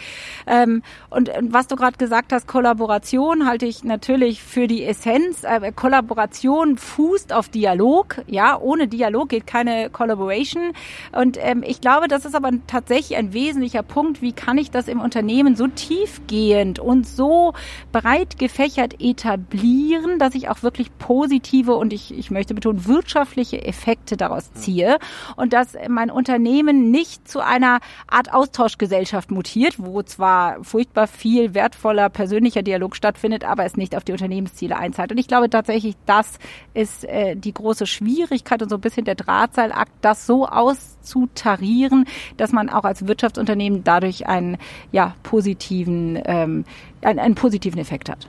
Ähm, 0.46 0.82
und 1.10 1.30
was 1.40 1.66
du 1.66 1.76
gerade 1.76 1.96
gesagt 1.96 2.32
hast, 2.32 2.46
Kollaboration 2.46 3.46
halte 3.46 3.66
ich 3.66 3.84
natürlich 3.84 4.42
für 4.42 4.66
die 4.66 4.84
Essenz. 4.84 5.44
Äh, 5.44 5.72
Kollaboration 5.72 6.76
fußt 6.76 7.32
auf 7.32 7.48
Dialog. 7.48 8.16
Ja, 8.26 8.58
ohne 8.58 8.88
Dialog 8.88 9.30
geht 9.30 9.46
keine 9.46 9.88
Collaboration. 9.88 10.72
Und 11.12 11.38
ähm, 11.40 11.62
ich 11.66 11.80
glaube, 11.80 12.08
dass 12.08 12.17
das 12.18 12.24
ist 12.24 12.34
aber 12.34 12.50
tatsächlich 12.66 13.16
ein 13.16 13.32
wesentlicher 13.32 13.84
Punkt. 13.84 14.22
Wie 14.22 14.32
kann 14.32 14.58
ich 14.58 14.72
das 14.72 14.88
im 14.88 15.00
Unternehmen 15.00 15.54
so 15.54 15.68
tiefgehend 15.68 16.80
und 16.80 17.06
so 17.06 17.52
breit 17.92 18.40
gefächert 18.40 19.00
etablieren, 19.00 20.18
dass 20.18 20.34
ich 20.34 20.48
auch 20.48 20.64
wirklich 20.64 20.90
positive 20.98 21.76
und 21.76 21.92
ich, 21.92 22.12
ich 22.12 22.32
möchte 22.32 22.54
betonen, 22.54 22.86
wirtschaftliche 22.86 23.64
Effekte 23.64 24.16
daraus 24.16 24.52
ziehe 24.52 24.98
und 25.36 25.52
dass 25.52 25.76
mein 25.88 26.10
Unternehmen 26.10 26.90
nicht 26.90 27.28
zu 27.28 27.38
einer 27.38 27.78
Art 28.08 28.34
Austauschgesellschaft 28.34 29.30
mutiert, 29.30 29.76
wo 29.78 30.02
zwar 30.02 30.64
furchtbar 30.64 31.06
viel 31.06 31.54
wertvoller 31.54 32.08
persönlicher 32.08 32.62
Dialog 32.62 32.96
stattfindet, 32.96 33.44
aber 33.44 33.64
es 33.64 33.76
nicht 33.76 33.96
auf 33.96 34.02
die 34.02 34.12
Unternehmensziele 34.12 34.76
einzahlt. 34.76 35.12
Und 35.12 35.18
ich 35.18 35.28
glaube 35.28 35.50
tatsächlich, 35.50 35.94
das 36.04 36.40
ist 36.74 37.04
äh, 37.04 37.36
die 37.36 37.54
große 37.54 37.86
Schwierigkeit 37.86 38.60
und 38.60 38.70
so 38.70 38.74
ein 38.74 38.80
bisschen 38.80 39.04
der 39.04 39.14
Drahtseilakt, 39.14 39.92
das 40.00 40.26
so 40.26 40.48
auszutarieren, 40.48 41.97
dass 42.36 42.52
man 42.52 42.68
auch 42.68 42.84
als 42.84 43.06
Wirtschaftsunternehmen 43.06 43.84
dadurch 43.84 44.26
einen 44.26 44.58
ja, 44.92 45.14
positiven, 45.22 46.18
ähm, 46.24 46.64
einen, 47.02 47.18
einen 47.18 47.34
positiven 47.34 47.78
Effekt 47.78 48.08
hat. 48.08 48.28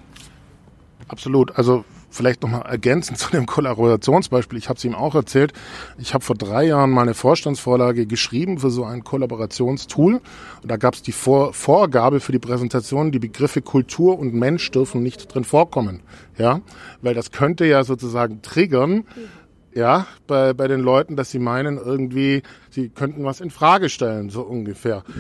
Absolut. 1.08 1.58
Also 1.58 1.84
vielleicht 2.10 2.42
nochmal 2.42 2.64
ergänzend 2.64 3.18
zu 3.20 3.32
dem 3.32 3.46
Kollaborationsbeispiel. 3.46 4.58
Ich 4.58 4.70
habe 4.70 4.78
es 4.78 4.86
ihm 4.86 4.96
auch 4.96 5.16
erzählt. 5.16 5.54
Ich 5.98 6.14
habe 6.14 6.24
vor 6.24 6.36
drei 6.36 6.66
Jahren 6.66 6.92
meine 6.92 7.14
Vorstandsvorlage 7.14 8.06
geschrieben 8.06 8.60
für 8.60 8.70
so 8.70 8.84
ein 8.84 9.04
Kollaborationstool. 9.04 10.16
Und 10.16 10.72
da 10.72 10.78
gab 10.78 10.96
es 10.96 11.02
die 11.02 11.12
Vor 11.12 11.54
Vorgabe 11.54 12.20
für 12.20 12.32
die 12.32 12.40
Präsentation, 12.40 13.12
die 13.12 13.20
Begriffe 13.20 13.62
Kultur 13.62 14.18
und 14.18 14.34
Mensch 14.34 14.70
dürfen 14.72 15.04
nicht 15.04 15.34
drin 15.34 15.44
vorkommen. 15.44 16.02
Ja, 16.38 16.62
weil 17.02 17.14
das 17.14 17.32
könnte 17.32 17.66
ja 17.66 17.84
sozusagen 17.84 18.42
triggern, 18.42 19.06
ja, 19.74 20.08
bei, 20.28 20.54
bei 20.54 20.68
den 20.68 20.80
Leuten, 20.80 21.16
dass 21.16 21.32
sie 21.32 21.40
meinen, 21.40 21.78
irgendwie, 21.78 22.42
sie 22.70 22.90
könnten 22.90 23.24
was 23.24 23.40
in 23.40 23.52
Frage 23.52 23.90
stellen, 23.90 24.30
so 24.30 24.42
ungefähr. 24.42 25.04
Ja. 25.08 25.14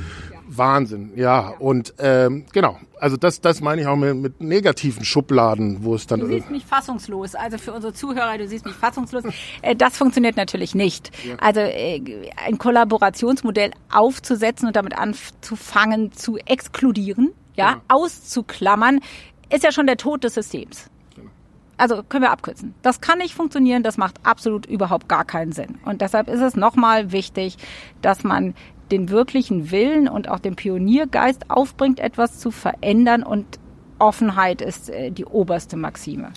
Wahnsinn, 0.47 1.11
ja. 1.15 1.23
ja. 1.23 1.53
Und 1.59 1.93
ähm, 1.99 2.45
genau, 2.51 2.77
also 2.99 3.17
das, 3.17 3.41
das 3.41 3.61
meine 3.61 3.81
ich 3.81 3.87
auch 3.87 3.95
mit, 3.95 4.15
mit 4.15 4.41
negativen 4.41 5.05
Schubladen, 5.05 5.83
wo 5.83 5.95
es 5.95 6.07
dann. 6.07 6.21
Du 6.21 6.27
siehst 6.27 6.49
mich 6.49 6.65
fassungslos. 6.65 7.35
Also 7.35 7.57
für 7.57 7.73
unsere 7.73 7.93
Zuhörer, 7.93 8.37
du 8.37 8.47
siehst 8.47 8.65
mich 8.65 8.75
fassungslos. 8.75 9.23
Äh, 9.61 9.75
das 9.75 9.97
funktioniert 9.97 10.37
natürlich 10.37 10.73
nicht. 10.75 11.11
Ja. 11.25 11.35
Also 11.39 11.59
äh, 11.59 12.01
ein 12.45 12.57
Kollaborationsmodell 12.57 13.71
aufzusetzen 13.91 14.67
und 14.67 14.75
damit 14.75 14.97
anzufangen 14.97 16.11
zu 16.11 16.37
exkludieren, 16.37 17.33
ja, 17.55 17.71
ja. 17.71 17.81
auszuklammern, 17.87 18.99
ist 19.49 19.63
ja 19.63 19.71
schon 19.71 19.87
der 19.87 19.97
Tod 19.97 20.23
des 20.23 20.35
Systems. 20.35 20.89
Also 21.79 22.03
können 22.03 22.23
wir 22.23 22.31
abkürzen. 22.31 22.75
Das 22.81 22.99
kann 22.99 23.19
nicht 23.19 23.33
funktionieren, 23.33 23.83
das 23.83 23.97
macht 23.97 24.17
absolut 24.23 24.65
überhaupt 24.65 25.07
gar 25.07 25.23
keinen 25.23 25.53
Sinn. 25.53 25.77
Und 25.85 26.01
deshalb 26.01 26.27
ist 26.27 26.41
es 26.41 26.55
nochmal 26.55 27.13
wichtig, 27.13 27.57
dass 28.01 28.23
man 28.23 28.53
den 28.91 29.09
wirklichen 29.09 29.71
Willen 29.71 30.09
und 30.09 30.27
auch 30.29 30.39
den 30.39 30.55
Pioniergeist 30.55 31.49
aufbringt, 31.49 31.99
etwas 31.99 32.39
zu 32.39 32.51
verändern 32.51 33.23
und 33.23 33.59
Offenheit 33.97 34.61
ist 34.61 34.89
äh, 34.89 35.11
die 35.11 35.25
oberste 35.25 35.77
Maxime. 35.77 36.31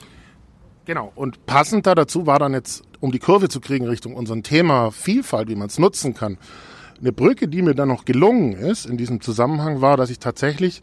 Genau. 0.85 1.13
Und 1.15 1.47
passend 1.47 1.87
da 1.87 1.95
dazu 1.95 2.27
war 2.27 2.39
dann 2.39 2.55
jetzt, 2.55 2.83
um 3.01 3.11
die 3.11 3.19
Kurve 3.19 3.49
zu 3.49 3.61
kriegen 3.61 3.87
Richtung 3.87 4.15
unserem 4.15 4.43
Thema 4.43 4.91
Vielfalt, 4.91 5.49
wie 5.49 5.57
man 5.57 5.69
es 5.69 5.79
nutzen 5.79 6.15
kann. 6.15 6.39
Eine 7.01 7.13
Brücke, 7.13 7.49
die 7.49 7.63
mir 7.63 7.75
dann 7.75 7.89
noch 7.89 8.05
gelungen 8.05 8.53
ist 8.53 8.87
in 8.87 8.97
diesem 8.97 9.21
Zusammenhang, 9.21 9.81
war, 9.81 9.97
dass 9.97 10.11
ich 10.11 10.21
tatsächlich 10.21 10.83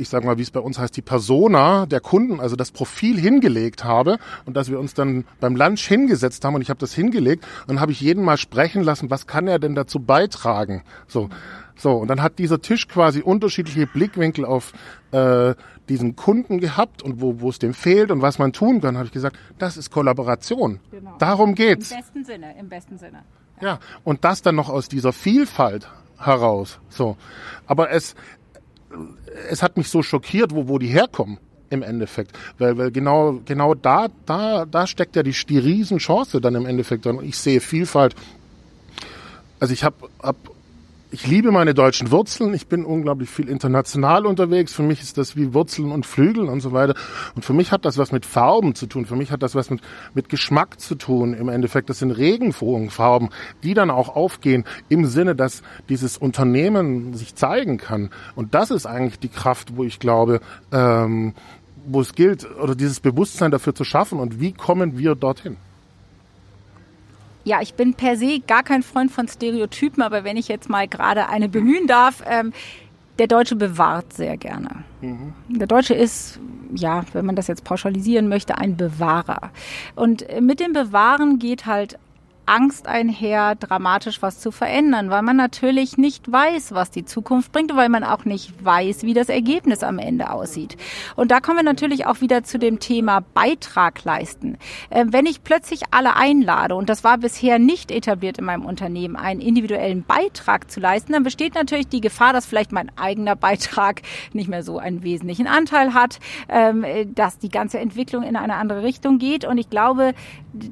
ich 0.00 0.08
sage 0.08 0.26
mal, 0.26 0.38
wie 0.38 0.42
es 0.42 0.50
bei 0.50 0.60
uns 0.60 0.78
heißt, 0.78 0.96
die 0.96 1.02
Persona 1.02 1.86
der 1.86 2.00
Kunden, 2.00 2.40
also 2.40 2.56
das 2.56 2.70
Profil 2.70 3.18
hingelegt 3.20 3.84
habe 3.84 4.18
und 4.46 4.56
dass 4.56 4.70
wir 4.70 4.80
uns 4.80 4.94
dann 4.94 5.24
beim 5.40 5.54
Lunch 5.54 5.86
hingesetzt 5.86 6.44
haben 6.44 6.54
und 6.54 6.62
ich 6.62 6.70
habe 6.70 6.80
das 6.80 6.94
hingelegt 6.94 7.46
und 7.66 7.80
habe 7.80 7.92
ich 7.92 8.00
jeden 8.00 8.24
mal 8.24 8.38
sprechen 8.38 8.82
lassen, 8.82 9.10
was 9.10 9.26
kann 9.26 9.46
er 9.46 9.58
denn 9.58 9.74
dazu 9.74 10.00
beitragen? 10.00 10.82
So, 11.06 11.28
so 11.76 11.92
und 11.92 12.08
dann 12.08 12.22
hat 12.22 12.38
dieser 12.38 12.60
Tisch 12.60 12.88
quasi 12.88 13.20
unterschiedliche 13.20 13.86
Blickwinkel 13.86 14.44
auf 14.44 14.72
äh, 15.12 15.54
diesen 15.88 16.16
Kunden 16.16 16.60
gehabt 16.60 17.02
und 17.02 17.20
wo, 17.20 17.40
wo 17.40 17.50
es 17.50 17.58
dem 17.58 17.74
fehlt 17.74 18.10
und 18.10 18.22
was 18.22 18.38
man 18.38 18.52
tun 18.52 18.80
kann, 18.80 18.96
habe 18.96 19.06
ich 19.06 19.12
gesagt, 19.12 19.36
das 19.58 19.76
ist 19.76 19.90
Kollaboration. 19.90 20.80
Genau. 20.90 21.16
Darum 21.18 21.54
geht's. 21.54 21.90
Im 21.90 21.98
besten 21.98 22.24
Sinne, 22.24 22.58
im 22.58 22.68
besten 22.68 22.96
Sinne. 22.98 23.24
Ja. 23.60 23.66
ja, 23.66 23.78
und 24.04 24.24
das 24.24 24.40
dann 24.40 24.54
noch 24.54 24.70
aus 24.70 24.88
dieser 24.88 25.12
Vielfalt 25.12 25.88
heraus. 26.18 26.78
So, 26.88 27.16
aber 27.66 27.90
es 27.90 28.14
es 29.48 29.62
hat 29.62 29.76
mich 29.76 29.88
so 29.88 30.02
schockiert, 30.02 30.54
wo, 30.54 30.68
wo 30.68 30.78
die 30.78 30.88
herkommen 30.88 31.38
im 31.70 31.82
Endeffekt. 31.82 32.36
Weil, 32.58 32.76
weil 32.76 32.90
genau, 32.90 33.40
genau 33.44 33.74
da, 33.74 34.08
da, 34.26 34.64
da 34.66 34.86
steckt 34.86 35.16
ja 35.16 35.22
die, 35.22 35.34
die 35.48 35.58
Riesenchance 35.58 36.40
dann 36.40 36.54
im 36.54 36.66
Endeffekt. 36.66 37.06
Und 37.06 37.22
ich 37.22 37.38
sehe 37.38 37.60
Vielfalt. 37.60 38.14
Also 39.60 39.72
ich 39.72 39.84
habe 39.84 40.08
hab 40.22 40.36
ich 41.12 41.26
liebe 41.26 41.50
meine 41.50 41.74
deutschen 41.74 42.10
Wurzeln. 42.10 42.54
Ich 42.54 42.68
bin 42.68 42.84
unglaublich 42.84 43.28
viel 43.28 43.48
international 43.48 44.26
unterwegs. 44.26 44.72
Für 44.72 44.82
mich 44.82 45.02
ist 45.02 45.18
das 45.18 45.36
wie 45.36 45.52
Wurzeln 45.54 45.90
und 45.90 46.06
Flügel 46.06 46.44
und 46.48 46.60
so 46.60 46.72
weiter. 46.72 46.94
Und 47.34 47.44
für 47.44 47.52
mich 47.52 47.72
hat 47.72 47.84
das 47.84 47.98
was 47.98 48.12
mit 48.12 48.24
Farben 48.24 48.74
zu 48.74 48.86
tun. 48.86 49.06
Für 49.06 49.16
mich 49.16 49.32
hat 49.32 49.42
das 49.42 49.54
was 49.54 49.70
mit, 49.70 49.80
mit 50.14 50.28
Geschmack 50.28 50.78
zu 50.78 50.94
tun. 50.94 51.34
Im 51.34 51.48
Endeffekt, 51.48 51.90
das 51.90 51.98
sind 51.98 52.12
Regenbogenfarben, 52.12 53.30
die 53.62 53.74
dann 53.74 53.90
auch 53.90 54.14
aufgehen 54.14 54.64
im 54.88 55.06
Sinne, 55.06 55.34
dass 55.34 55.62
dieses 55.88 56.16
Unternehmen 56.16 57.14
sich 57.14 57.34
zeigen 57.34 57.78
kann. 57.78 58.10
Und 58.36 58.54
das 58.54 58.70
ist 58.70 58.86
eigentlich 58.86 59.18
die 59.18 59.28
Kraft, 59.28 59.76
wo 59.76 59.84
ich 59.84 59.98
glaube, 59.98 60.40
ähm, 60.70 61.34
wo 61.86 62.00
es 62.00 62.14
gilt, 62.14 62.48
oder 62.58 62.76
dieses 62.76 63.00
Bewusstsein 63.00 63.50
dafür 63.50 63.74
zu 63.74 63.84
schaffen. 63.84 64.20
Und 64.20 64.40
wie 64.40 64.52
kommen 64.52 64.96
wir 64.96 65.16
dorthin? 65.16 65.56
Ja, 67.44 67.60
ich 67.60 67.74
bin 67.74 67.94
per 67.94 68.16
se 68.16 68.40
gar 68.46 68.62
kein 68.62 68.82
Freund 68.82 69.10
von 69.10 69.28
Stereotypen, 69.28 70.02
aber 70.02 70.24
wenn 70.24 70.36
ich 70.36 70.48
jetzt 70.48 70.68
mal 70.68 70.86
gerade 70.86 71.28
eine 71.28 71.48
bemühen 71.48 71.86
darf, 71.86 72.22
ähm, 72.26 72.52
der 73.18 73.26
Deutsche 73.26 73.56
bewahrt 73.56 74.12
sehr 74.14 74.36
gerne. 74.36 74.84
Mhm. 75.02 75.34
Der 75.48 75.66
Deutsche 75.66 75.94
ist, 75.94 76.40
ja, 76.74 77.04
wenn 77.12 77.26
man 77.26 77.36
das 77.36 77.48
jetzt 77.48 77.64
pauschalisieren 77.64 78.28
möchte, 78.28 78.56
ein 78.56 78.76
Bewahrer. 78.76 79.50
Und 79.94 80.24
mit 80.40 80.60
dem 80.60 80.72
Bewahren 80.72 81.38
geht 81.38 81.66
halt 81.66 81.98
Angst 82.46 82.86
einher, 82.86 83.54
dramatisch 83.54 84.22
was 84.22 84.40
zu 84.40 84.50
verändern, 84.50 85.10
weil 85.10 85.22
man 85.22 85.36
natürlich 85.36 85.98
nicht 85.98 86.30
weiß, 86.30 86.72
was 86.72 86.90
die 86.90 87.04
Zukunft 87.04 87.52
bringt, 87.52 87.74
weil 87.76 87.88
man 87.88 88.04
auch 88.04 88.24
nicht 88.24 88.64
weiß, 88.64 89.02
wie 89.02 89.14
das 89.14 89.28
Ergebnis 89.28 89.82
am 89.82 89.98
Ende 89.98 90.30
aussieht. 90.30 90.76
Und 91.16 91.30
da 91.30 91.40
kommen 91.40 91.58
wir 91.58 91.64
natürlich 91.64 92.06
auch 92.06 92.20
wieder 92.20 92.42
zu 92.42 92.58
dem 92.58 92.80
Thema 92.80 93.20
Beitrag 93.20 94.04
leisten. 94.04 94.58
Äh, 94.90 95.06
wenn 95.08 95.26
ich 95.26 95.44
plötzlich 95.44 95.82
alle 95.90 96.16
einlade, 96.16 96.74
und 96.74 96.88
das 96.88 97.04
war 97.04 97.18
bisher 97.18 97.58
nicht 97.58 97.90
etabliert 97.90 98.38
in 98.38 98.44
meinem 98.44 98.64
Unternehmen, 98.64 99.16
einen 99.16 99.40
individuellen 99.40 100.04
Beitrag 100.04 100.70
zu 100.70 100.80
leisten, 100.80 101.12
dann 101.12 101.22
besteht 101.22 101.54
natürlich 101.54 101.88
die 101.88 102.00
Gefahr, 102.00 102.32
dass 102.32 102.46
vielleicht 102.46 102.72
mein 102.72 102.90
eigener 102.96 103.36
Beitrag 103.36 104.02
nicht 104.32 104.48
mehr 104.48 104.62
so 104.62 104.78
einen 104.78 105.02
wesentlichen 105.02 105.46
Anteil 105.46 105.94
hat, 105.94 106.18
ähm, 106.48 106.84
dass 107.14 107.38
die 107.38 107.48
ganze 107.48 107.78
Entwicklung 107.78 108.22
in 108.22 108.36
eine 108.36 108.54
andere 108.54 108.82
Richtung 108.82 109.18
geht. 109.18 109.44
Und 109.44 109.58
ich 109.58 109.70
glaube, 109.70 110.14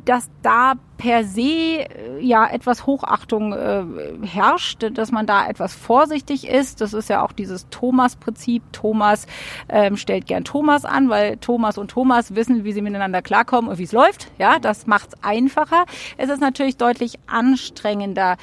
dass 0.04 0.28
da 0.42 0.74
per 0.96 1.24
se 1.24 1.57
äh, 1.58 2.20
ja 2.20 2.46
etwas 2.46 2.86
Hochachtung 2.86 3.52
äh, 3.52 3.84
herrscht, 4.26 4.84
dass 4.94 5.12
man 5.12 5.26
da 5.26 5.46
etwas 5.48 5.74
vorsichtig 5.74 6.48
ist. 6.48 6.80
Das 6.80 6.92
ist 6.92 7.08
ja 7.08 7.22
auch 7.24 7.32
dieses 7.32 7.68
Thomas-Prinzip. 7.70 8.62
Thomas 8.72 9.26
ähm, 9.68 9.96
stellt 9.96 10.26
gern 10.26 10.44
Thomas 10.44 10.84
an, 10.84 11.08
weil 11.08 11.36
Thomas 11.36 11.78
und 11.78 11.90
Thomas 11.90 12.34
wissen, 12.34 12.64
wie 12.64 12.72
sie 12.72 12.82
miteinander 12.82 13.22
klarkommen 13.22 13.70
und 13.70 13.78
wie 13.78 13.84
es 13.84 13.92
läuft. 13.92 14.30
Ja, 14.38 14.58
das 14.58 14.86
macht 14.86 15.10
es 15.14 15.24
einfacher. 15.24 15.84
Es 16.16 16.30
ist 16.30 16.40
natürlich 16.40 16.76
deutlich 16.76 17.14
anstrengender. 17.26 18.36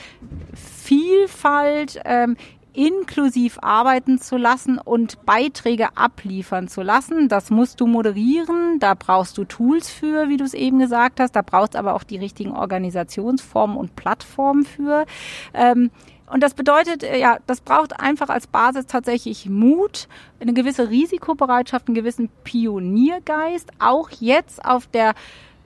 Vielfalt 0.53 1.99
ähm, 2.05 2.37
inklusiv 2.75 3.57
arbeiten 3.61 4.19
zu 4.19 4.37
lassen 4.37 4.77
und 4.77 5.25
Beiträge 5.25 5.95
abliefern 5.95 6.67
zu 6.67 6.81
lassen. 6.81 7.29
Das 7.29 7.49
musst 7.49 7.79
du 7.79 7.87
moderieren, 7.87 8.79
da 8.79 8.93
brauchst 8.93 9.37
du 9.37 9.45
Tools 9.45 9.89
für, 9.89 10.29
wie 10.29 10.37
du 10.37 10.43
es 10.43 10.53
eben 10.53 10.79
gesagt 10.79 11.19
hast, 11.19 11.31
da 11.35 11.41
brauchst 11.41 11.75
aber 11.75 11.95
auch 11.95 12.03
die 12.03 12.17
richtigen 12.17 12.51
Organisationsformen 12.51 13.77
und 13.77 13.95
Plattformen 13.95 14.65
für. 14.65 15.05
Ähm, 15.53 15.91
und 16.31 16.41
das 16.41 16.53
bedeutet, 16.53 17.03
äh, 17.03 17.19
ja, 17.19 17.37
das 17.47 17.61
braucht 17.61 17.99
einfach 17.99 18.29
als 18.29 18.47
Basis 18.47 18.87
tatsächlich 18.87 19.47
Mut, 19.49 20.07
eine 20.39 20.53
gewisse 20.53 20.89
Risikobereitschaft, 20.89 21.87
einen 21.87 21.95
gewissen 21.95 22.29
Pioniergeist, 22.43 23.71
auch 23.79 24.09
jetzt 24.19 24.65
auf 24.65 24.87
der 24.87 25.13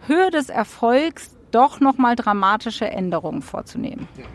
Höhe 0.08 0.30
des 0.32 0.50
Erfolgs 0.50 1.36
doch 1.52 1.80
nochmal 1.80 2.16
dramatische 2.16 2.88
Änderungen 2.88 3.42
vorzunehmen. 3.42 4.08
Ja. 4.18 4.26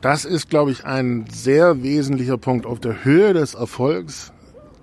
Das 0.00 0.24
ist, 0.24 0.50
glaube 0.50 0.70
ich, 0.70 0.84
ein 0.84 1.26
sehr 1.32 1.82
wesentlicher 1.82 2.38
Punkt 2.38 2.66
auf 2.66 2.80
der 2.80 3.04
Höhe 3.04 3.32
des 3.32 3.54
Erfolgs, 3.54 4.32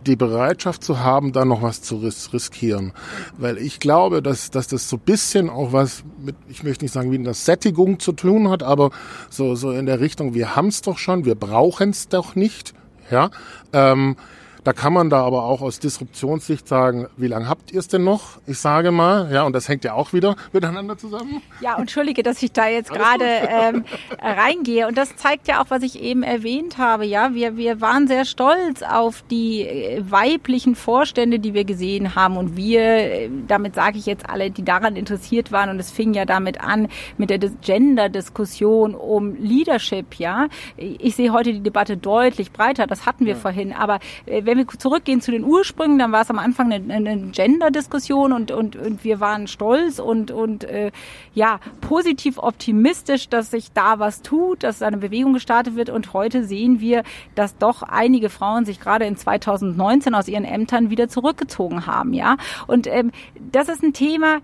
die 0.06 0.16
Bereitschaft 0.16 0.84
zu 0.84 1.00
haben, 1.00 1.32
da 1.32 1.46
noch 1.46 1.62
was 1.62 1.82
zu 1.82 1.98
ris 1.98 2.34
riskieren. 2.34 2.94
Weil 3.38 3.58
ich 3.58 3.80
glaube, 3.80 4.22
dass, 4.22 4.52
dass 4.52 4.68
das 4.68 4.90
so 4.90 4.98
bisschen 4.98 5.50
auch 5.50 5.72
was 5.72 6.04
mit, 6.20 6.36
ich 6.50 6.64
möchte 6.64 6.84
nicht 6.84 6.92
sagen, 6.92 7.12
wie 7.12 7.16
in 7.16 7.24
der 7.24 7.34
Sättigung 7.34 8.00
zu 8.00 8.12
tun 8.12 8.50
hat, 8.50 8.64
aber 8.64 8.92
so, 9.30 9.56
so 9.56 9.72
in 9.72 9.86
der 9.86 10.00
Richtung, 10.00 10.34
wir 10.34 10.56
haben 10.56 10.68
es 10.68 10.82
doch 10.82 10.98
schon, 10.98 11.26
wir 11.26 11.36
brauchen 11.36 11.92
es 11.92 12.10
doch 12.10 12.36
nicht. 12.36 12.74
Ja, 13.10 13.30
ähm, 13.72 14.16
da 14.64 14.72
kann 14.72 14.94
man 14.94 15.10
da 15.10 15.24
aber 15.24 15.44
auch 15.44 15.62
aus 15.62 15.80
Disruptionssicht 15.80 16.68
sagen, 16.68 17.08
wie 17.18 17.28
lange 17.28 17.50
habt 17.50 17.72
ihr 17.72 17.80
es 17.80 17.90
denn 17.90 18.04
noch? 18.04 18.40
Ich 18.48 18.60
sage 18.60 18.92
mal, 18.92 19.30
ja, 19.32 19.44
und 19.44 19.54
das 19.54 19.68
hängt 19.68 19.84
ja 19.84 19.94
auch 19.94 20.14
wieder 20.14 20.36
miteinander 20.54 20.98
zusammen. 20.98 21.42
Ja, 21.60 21.78
entschuldige, 21.78 22.24
dass 22.24 22.42
ich 22.42 22.52
da 22.54 22.68
jetzt 22.68 22.92
gerade 22.92 23.26
ähm, 23.26 23.84
reingehe. 24.22 24.88
Und 24.88 24.98
das 24.98 25.16
zeigt 25.18 25.48
ja 25.48 25.62
auch, 25.62 25.66
was 25.70 25.84
ich 25.84 26.02
eben 26.02 26.24
erwähnt 26.24 26.78
habe. 26.78 27.06
Ja, 27.06 27.34
wir, 27.34 27.58
wir 27.58 27.82
waren 27.82 28.08
sehr 28.08 28.24
stolz 28.24 28.84
auf 28.84 29.24
die 29.30 29.62
äh, 29.62 30.04
weiblichen 30.10 30.76
Vorstände, 30.76 31.40
die 31.40 31.54
wir 31.54 31.66
gesehen 31.66 32.16
haben. 32.16 32.38
Und 32.38 32.56
wir, 32.56 32.82
äh, 32.82 33.30
damit 33.48 33.76
sage 33.76 33.98
ich 33.98 34.06
jetzt 34.06 34.30
alle, 34.30 34.50
die 34.50 34.64
daran 34.64 34.96
interessiert 34.96 35.52
waren. 35.52 35.70
Und 35.70 35.80
es 35.80 35.92
fing 35.92 36.14
ja 36.14 36.24
damit 36.24 36.62
an 36.62 36.88
mit 37.18 37.30
der 37.30 37.40
Gender-Diskussion 37.40 38.96
um 38.96 39.36
Leadership. 39.36 40.16
Ja, 40.20 40.48
ich 40.78 41.16
sehe 41.16 41.34
heute 41.34 41.52
die 41.52 41.62
Debatte 41.62 41.98
deutlich 41.98 42.54
breiter. 42.54 42.88
Das 42.88 43.06
hatten 43.06 43.26
wir 43.26 43.34
ja. 43.34 43.40
vorhin. 43.40 43.74
Aber 43.74 44.00
äh, 44.26 44.46
wenn 44.54 44.68
wir 44.68 44.80
zurückgehen 44.80 45.20
zu 45.20 45.32
den 45.32 45.44
Ursprüngen, 45.44 45.98
dann 45.98 46.12
war 46.12 46.22
es 46.22 46.30
am 46.30 46.38
Anfang 46.38 46.72
eine, 46.72 46.94
eine 46.94 47.18
Gender-Diskussion 47.32 48.32
und, 48.32 48.52
und, 48.52 48.76
und 48.76 49.04
wir 49.04 49.20
waren 49.20 49.48
stolz 49.48 49.98
und, 49.98 50.30
und 50.30 50.64
äh, 50.64 50.92
ja, 51.34 51.60
positiv 51.82 52.38
optimistisch, 52.38 53.30
dass 53.30 53.50
sich 53.50 53.72
da 53.72 53.98
was 53.98 54.22
tut, 54.22 54.62
dass 54.64 54.84
eine 54.84 54.98
Bewegung 54.98 55.34
gestartet 55.34 55.76
wird. 55.76 55.90
Und 55.90 56.14
heute 56.14 56.44
sehen 56.44 56.80
wir, 56.80 57.04
dass 57.34 57.58
doch 57.58 57.82
einige 57.82 58.30
Frauen 58.30 58.66
sich 58.66 58.80
gerade 58.80 59.06
in 59.06 59.18
2019 59.18 60.14
aus 60.14 60.28
ihren 60.28 60.46
Ämtern 60.46 60.92
wieder 60.92 61.08
zurückgezogen 61.08 61.88
haben. 61.88 62.14
Ja, 62.14 62.38
und 62.68 62.86
ähm, 62.86 63.12
das 63.52 63.70
ist 63.70 63.82
ein 63.82 63.94
Thema, 63.94 64.40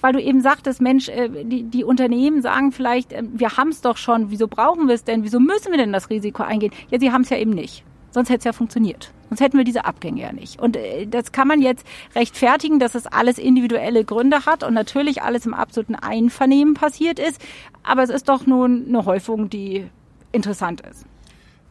weil 0.00 0.14
du 0.14 0.20
eben 0.20 0.40
sagtest, 0.40 0.80
Mensch, 0.80 1.10
äh, 1.10 1.28
die, 1.44 1.64
die 1.64 1.84
Unternehmen 1.84 2.40
sagen 2.40 2.72
vielleicht, 2.72 3.12
äh, 3.12 3.22
wir 3.22 3.58
haben 3.58 3.68
es 3.68 3.82
doch 3.82 3.98
schon, 3.98 4.30
wieso 4.30 4.48
brauchen 4.48 4.88
wir 4.88 4.94
es 4.94 5.04
denn, 5.04 5.24
wieso 5.24 5.40
müssen 5.40 5.72
wir 5.72 5.78
denn 5.78 5.92
das 5.92 6.08
Risiko 6.08 6.42
eingehen? 6.42 6.72
Ja, 6.90 6.98
sie 6.98 7.12
haben 7.12 7.22
es 7.22 7.28
ja 7.28 7.36
eben 7.36 7.50
nicht. 7.50 7.84
Sonst 8.14 8.28
hätte 8.28 8.38
es 8.38 8.44
ja 8.44 8.52
funktioniert. 8.52 9.10
Sonst 9.28 9.40
hätten 9.40 9.58
wir 9.58 9.64
diese 9.64 9.84
Abgänge 9.84 10.22
ja 10.22 10.32
nicht. 10.32 10.60
Und 10.60 10.76
äh, 10.76 11.06
das 11.08 11.32
kann 11.32 11.48
man 11.48 11.60
jetzt 11.60 11.84
rechtfertigen, 12.14 12.78
dass 12.78 12.94
es 12.94 13.08
alles 13.08 13.38
individuelle 13.38 14.04
Gründe 14.04 14.46
hat 14.46 14.62
und 14.62 14.72
natürlich 14.72 15.22
alles 15.22 15.46
im 15.46 15.52
absoluten 15.52 15.96
Einvernehmen 15.96 16.74
passiert 16.74 17.18
ist. 17.18 17.42
Aber 17.82 18.04
es 18.04 18.10
ist 18.10 18.28
doch 18.28 18.46
nun 18.46 18.84
eine 18.86 19.04
Häufung, 19.04 19.50
die 19.50 19.90
interessant 20.30 20.80
ist. 20.82 21.04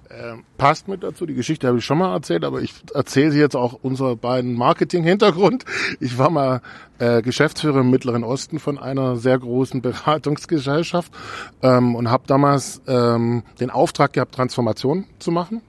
Äh, 0.10 0.36
passt 0.58 0.90
mit 0.90 1.02
dazu. 1.02 1.26
Die 1.26 1.34
Geschichte 1.34 1.66
habe 1.66 1.78
ich 1.78 1.86
schon 1.86 1.98
mal 1.98 2.14
erzählt, 2.14 2.44
aber 2.44 2.62
ich 2.62 2.74
erzähle 2.94 3.32
sie 3.32 3.40
jetzt 3.40 3.56
auch 3.56 3.80
unser 3.82 4.18
beiden 4.18 4.54
Marketing-Hintergrund. 4.56 5.64
Ich 6.02 6.18
war 6.18 6.30
mal 6.30 6.62
äh, 7.00 7.22
Geschäftsführer 7.22 7.80
im 7.80 7.90
Mittleren 7.90 8.26
Osten 8.26 8.60
von 8.60 8.78
einer 8.78 9.16
sehr 9.16 9.40
großen 9.40 9.82
Beratungsgesellschaft 9.82 11.10
ähm, 11.62 11.96
und 11.96 12.12
habe 12.12 12.24
damals 12.28 12.82
ähm, 12.86 13.44
den 13.62 13.70
Auftrag 13.70 14.12
gehabt, 14.12 14.36
Transformation 14.36 15.06
zu 15.20 15.32
machen. 15.32 15.62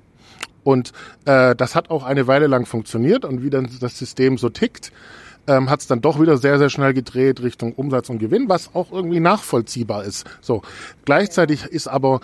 Und 0.64 0.92
äh, 1.26 1.54
das 1.54 1.74
hat 1.74 1.90
auch 1.90 2.04
eine 2.04 2.26
Weile 2.26 2.46
lang 2.46 2.66
funktioniert 2.66 3.24
und 3.24 3.42
wie 3.42 3.50
dann 3.50 3.68
das 3.80 3.98
System 3.98 4.38
so 4.38 4.48
tickt, 4.48 4.92
ähm, 5.46 5.70
hat 5.70 5.80
es 5.80 5.86
dann 5.86 6.00
doch 6.00 6.20
wieder 6.20 6.38
sehr, 6.38 6.58
sehr 6.58 6.70
schnell 6.70 6.94
gedreht 6.94 7.42
Richtung 7.42 7.74
Umsatz 7.74 8.08
und 8.08 8.18
Gewinn, 8.18 8.48
was 8.48 8.74
auch 8.74 8.90
irgendwie 8.90 9.20
nachvollziehbar 9.20 10.04
ist. 10.04 10.26
So, 10.40 10.62
gleichzeitig 11.04 11.64
ist 11.66 11.86
aber 11.86 12.20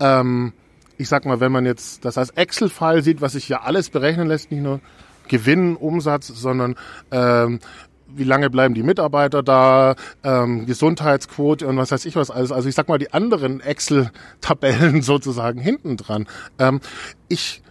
ähm, 0.00 0.52
ich 0.98 1.08
sag 1.08 1.24
mal, 1.24 1.40
wenn 1.40 1.52
man 1.52 1.64
jetzt 1.64 2.04
das 2.04 2.18
als 2.18 2.30
Excel-File 2.30 3.02
sieht, 3.02 3.20
was 3.20 3.32
sich 3.32 3.48
ja 3.48 3.62
alles 3.62 3.88
berechnen 3.88 4.26
lässt, 4.26 4.50
nicht 4.50 4.62
nur 4.62 4.80
Gewinn, 5.28 5.76
Umsatz, 5.76 6.26
sondern 6.26 6.74
ähm, 7.10 7.60
wie 8.08 8.24
lange 8.24 8.50
bleiben 8.50 8.74
die 8.74 8.82
Mitarbeiter 8.82 9.42
da, 9.42 9.94
ähm, 10.24 10.66
Gesundheitsquote 10.66 11.66
und 11.66 11.76
was 11.76 11.92
weiß 11.92 12.04
ich 12.06 12.16
was 12.16 12.30
alles. 12.30 12.50
Also 12.50 12.68
ich 12.68 12.74
sag 12.74 12.88
mal, 12.88 12.98
die 12.98 13.12
anderen 13.12 13.60
Excel-Tabellen 13.60 15.02
sozusagen 15.02 15.60
hinten 15.60 15.96
dran. 15.96 16.26
Ähm, 16.58 16.80
ich 17.28 17.62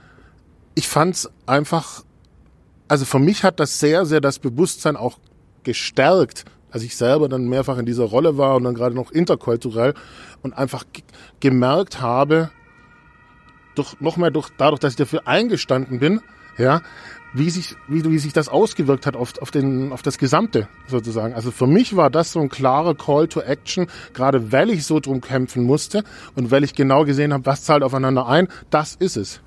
ich 0.77 0.87
fand's 0.87 1.27
einfach, 1.47 2.03
also 2.87 3.03
für 3.03 3.17
mich 3.17 3.43
hat 3.43 3.59
das 3.59 3.79
sehr, 3.79 4.05
sehr 4.05 4.21
das 4.21 4.37
Bewusstsein 4.37 4.95
auch 4.95 5.17
gestärkt, 5.63 6.45
als 6.69 6.83
ich 6.83 6.95
selber 6.95 7.27
dann 7.27 7.49
mehrfach 7.49 7.79
in 7.79 7.87
dieser 7.87 8.03
Rolle 8.03 8.37
war 8.37 8.55
und 8.55 8.63
dann 8.63 8.75
gerade 8.75 8.93
noch 8.93 9.09
interkulturell 9.09 9.95
und 10.43 10.53
einfach 10.53 10.83
gemerkt 11.39 11.99
habe, 11.99 12.51
durch, 13.73 13.99
noch 13.99 14.17
mehr 14.17 14.29
durch, 14.29 14.49
dadurch, 14.55 14.79
dass 14.79 14.93
ich 14.93 14.97
dafür 14.97 15.27
eingestanden 15.27 15.97
bin, 15.97 16.21
ja, 16.59 16.81
wie 17.33 17.49
sich, 17.49 17.75
wie, 17.87 18.05
wie 18.05 18.19
sich 18.19 18.33
das 18.33 18.47
ausgewirkt 18.47 19.07
hat 19.07 19.15
auf, 19.15 19.41
auf, 19.41 19.49
den, 19.49 19.91
auf 19.91 20.03
das 20.03 20.19
Gesamte 20.19 20.67
sozusagen. 20.85 21.33
Also 21.33 21.49
für 21.49 21.65
mich 21.65 21.95
war 21.95 22.11
das 22.11 22.33
so 22.33 22.39
ein 22.39 22.49
klarer 22.49 22.93
Call 22.93 23.27
to 23.27 23.41
Action, 23.41 23.87
gerade 24.13 24.51
weil 24.51 24.69
ich 24.69 24.85
so 24.85 24.99
drum 24.99 25.21
kämpfen 25.21 25.63
musste 25.63 26.03
und 26.35 26.51
weil 26.51 26.63
ich 26.63 26.75
genau 26.75 27.03
gesehen 27.03 27.33
habe, 27.33 27.47
was 27.47 27.63
zahlt 27.63 27.81
aufeinander 27.81 28.27
ein, 28.27 28.47
das 28.69 28.93
ist 28.93 29.17
es. 29.17 29.41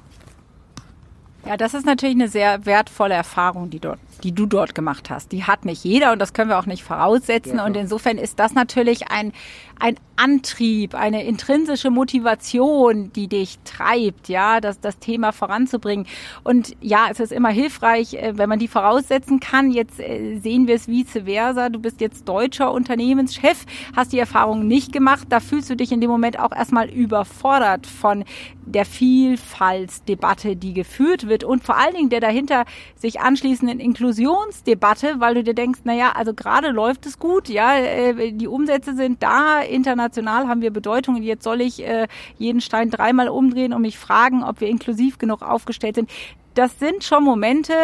Ja, 1.46 1.56
das 1.56 1.74
ist 1.74 1.86
natürlich 1.86 2.14
eine 2.14 2.28
sehr 2.28 2.66
wertvolle 2.66 3.14
Erfahrung, 3.14 3.70
die 3.70 3.80
dort 3.80 3.98
die 4.22 4.32
du 4.32 4.46
dort 4.46 4.74
gemacht 4.74 5.10
hast. 5.10 5.32
Die 5.32 5.44
hat 5.44 5.64
nicht 5.64 5.84
jeder 5.84 6.12
und 6.12 6.18
das 6.18 6.32
können 6.32 6.50
wir 6.50 6.58
auch 6.58 6.66
nicht 6.66 6.82
voraussetzen. 6.82 7.56
Ja, 7.56 7.66
und 7.66 7.76
insofern 7.76 8.18
ist 8.18 8.38
das 8.38 8.54
natürlich 8.54 9.10
ein, 9.10 9.32
ein 9.78 9.96
Antrieb, 10.16 10.94
eine 10.94 11.24
intrinsische 11.24 11.90
Motivation, 11.90 13.10
die 13.12 13.26
dich 13.26 13.58
treibt, 13.64 14.28
ja, 14.28 14.60
das, 14.60 14.78
das 14.78 14.98
Thema 14.98 15.32
voranzubringen. 15.32 16.06
Und 16.44 16.76
ja, 16.82 17.06
es 17.10 17.20
ist 17.20 17.32
immer 17.32 17.48
hilfreich, 17.48 18.14
äh, 18.14 18.36
wenn 18.36 18.48
man 18.48 18.58
die 18.58 18.68
voraussetzen 18.68 19.40
kann. 19.40 19.70
Jetzt 19.70 19.98
äh, 19.98 20.38
sehen 20.38 20.66
wir 20.66 20.74
es 20.74 20.88
vice 20.88 21.22
versa. 21.24 21.70
Du 21.70 21.78
bist 21.78 22.02
jetzt 22.02 22.28
deutscher 22.28 22.70
Unternehmenschef, 22.72 23.64
hast 23.96 24.12
die 24.12 24.18
Erfahrung 24.18 24.66
nicht 24.66 24.92
gemacht. 24.92 25.26
Da 25.30 25.40
fühlst 25.40 25.70
du 25.70 25.76
dich 25.76 25.90
in 25.90 26.02
dem 26.02 26.10
Moment 26.10 26.38
auch 26.38 26.52
erstmal 26.52 26.90
überfordert 26.90 27.86
von 27.86 28.24
der 28.66 28.84
Vielfaltsdebatte, 28.84 30.54
die 30.56 30.74
geführt 30.74 31.28
wird 31.28 31.44
und 31.44 31.64
vor 31.64 31.76
allen 31.76 31.94
Dingen 31.94 32.10
der 32.10 32.20
dahinter 32.20 32.64
sich 32.94 33.20
anschließenden 33.20 33.80
Inklusionsdebatte, 34.10 35.20
weil 35.20 35.34
du 35.34 35.44
dir 35.44 35.54
denkst, 35.54 35.80
naja, 35.84 36.12
also 36.16 36.34
gerade 36.34 36.70
läuft 36.70 37.06
es 37.06 37.18
gut, 37.18 37.48
ja, 37.48 37.76
äh, 37.76 38.32
die 38.32 38.48
Umsätze 38.48 38.96
sind 38.96 39.22
da, 39.22 39.60
international 39.60 40.48
haben 40.48 40.62
wir 40.62 40.72
Bedeutung 40.72 41.16
und 41.16 41.22
jetzt 41.22 41.44
soll 41.44 41.60
ich 41.60 41.86
äh, 41.86 42.08
jeden 42.36 42.60
Stein 42.60 42.90
dreimal 42.90 43.28
umdrehen 43.28 43.72
und 43.72 43.82
mich 43.82 43.98
fragen, 43.98 44.42
ob 44.42 44.60
wir 44.60 44.68
inklusiv 44.68 45.18
genug 45.18 45.42
aufgestellt 45.42 45.94
sind. 45.94 46.10
Das 46.54 46.78
sind 46.80 47.04
schon 47.04 47.22
Momente, 47.22 47.74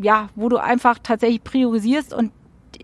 ja, 0.00 0.28
wo 0.34 0.50
du 0.50 0.58
einfach 0.58 0.98
tatsächlich 1.02 1.42
priorisierst 1.42 2.12
und 2.12 2.32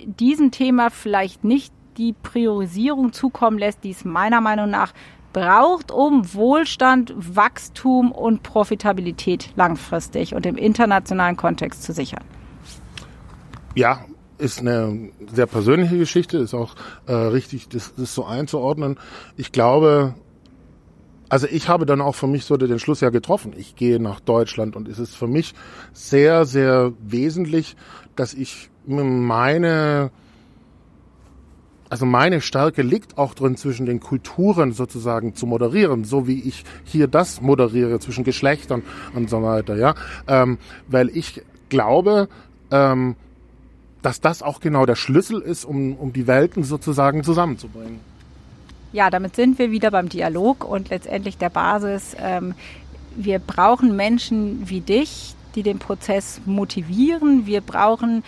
diesem 0.04 0.50
Thema 0.50 0.90
vielleicht 0.90 1.44
nicht 1.44 1.74
die 1.98 2.14
Priorisierung 2.14 3.12
zukommen 3.12 3.58
lässt, 3.58 3.84
die 3.84 3.90
es 3.90 4.04
meiner 4.06 4.40
Meinung 4.40 4.70
nach 4.70 4.94
braucht, 5.34 5.92
um 5.92 6.32
Wohlstand, 6.32 7.12
Wachstum 7.16 8.12
und 8.12 8.42
Profitabilität 8.42 9.50
langfristig 9.56 10.34
und 10.34 10.46
im 10.46 10.56
internationalen 10.56 11.36
Kontext 11.36 11.82
zu 11.82 11.92
sichern. 11.92 12.24
Ja, 13.76 14.06
ist 14.38 14.60
eine 14.60 15.10
sehr 15.32 15.46
persönliche 15.46 15.98
Geschichte, 15.98 16.38
ist 16.38 16.54
auch 16.54 16.74
äh, 17.06 17.12
richtig, 17.12 17.68
das, 17.68 17.94
das 17.94 18.14
so 18.14 18.24
einzuordnen. 18.24 18.98
Ich 19.36 19.52
glaube, 19.52 20.14
also 21.28 21.46
ich 21.46 21.68
habe 21.68 21.84
dann 21.84 22.00
auch 22.00 22.14
für 22.14 22.26
mich 22.26 22.46
so 22.46 22.56
den 22.56 22.78
Schluss 22.78 23.02
ja 23.02 23.10
getroffen. 23.10 23.52
Ich 23.54 23.76
gehe 23.76 24.00
nach 24.00 24.20
Deutschland 24.20 24.76
und 24.76 24.88
es 24.88 24.98
ist 24.98 25.14
für 25.14 25.26
mich 25.26 25.54
sehr, 25.92 26.46
sehr 26.46 26.94
wesentlich, 27.00 27.76
dass 28.14 28.32
ich 28.32 28.70
meine, 28.86 30.10
also 31.90 32.06
meine 32.06 32.40
Stärke 32.40 32.80
liegt 32.80 33.18
auch 33.18 33.34
drin, 33.34 33.58
zwischen 33.58 33.84
den 33.84 34.00
Kulturen 34.00 34.72
sozusagen 34.72 35.34
zu 35.34 35.46
moderieren, 35.46 36.04
so 36.04 36.26
wie 36.26 36.40
ich 36.40 36.64
hier 36.84 37.08
das 37.08 37.42
moderiere 37.42 37.98
zwischen 37.98 38.24
Geschlechtern 38.24 38.82
und 39.14 39.28
so 39.28 39.42
weiter, 39.42 39.76
ja, 39.76 39.94
ähm, 40.28 40.56
weil 40.88 41.10
ich 41.10 41.42
glaube, 41.68 42.28
ähm, 42.70 43.16
dass 44.02 44.20
das 44.20 44.42
auch 44.42 44.60
genau 44.60 44.86
der 44.86 44.96
Schlüssel 44.96 45.40
ist, 45.40 45.64
um, 45.64 45.96
um 45.96 46.12
die 46.12 46.26
Welten 46.26 46.64
sozusagen 46.64 47.24
zusammenzubringen. 47.24 48.00
Ja, 48.92 49.10
damit 49.10 49.36
sind 49.36 49.58
wir 49.58 49.70
wieder 49.70 49.90
beim 49.90 50.08
Dialog 50.08 50.64
und 50.64 50.90
letztendlich 50.90 51.38
der 51.38 51.50
Basis. 51.50 52.16
Ähm, 52.18 52.54
wir 53.16 53.38
brauchen 53.38 53.96
Menschen 53.96 54.68
wie 54.68 54.80
dich, 54.80 55.34
die 55.54 55.62
den 55.62 55.78
Prozess 55.78 56.40
motivieren. 56.46 57.46
Wir 57.46 57.60
brauchen 57.60 58.22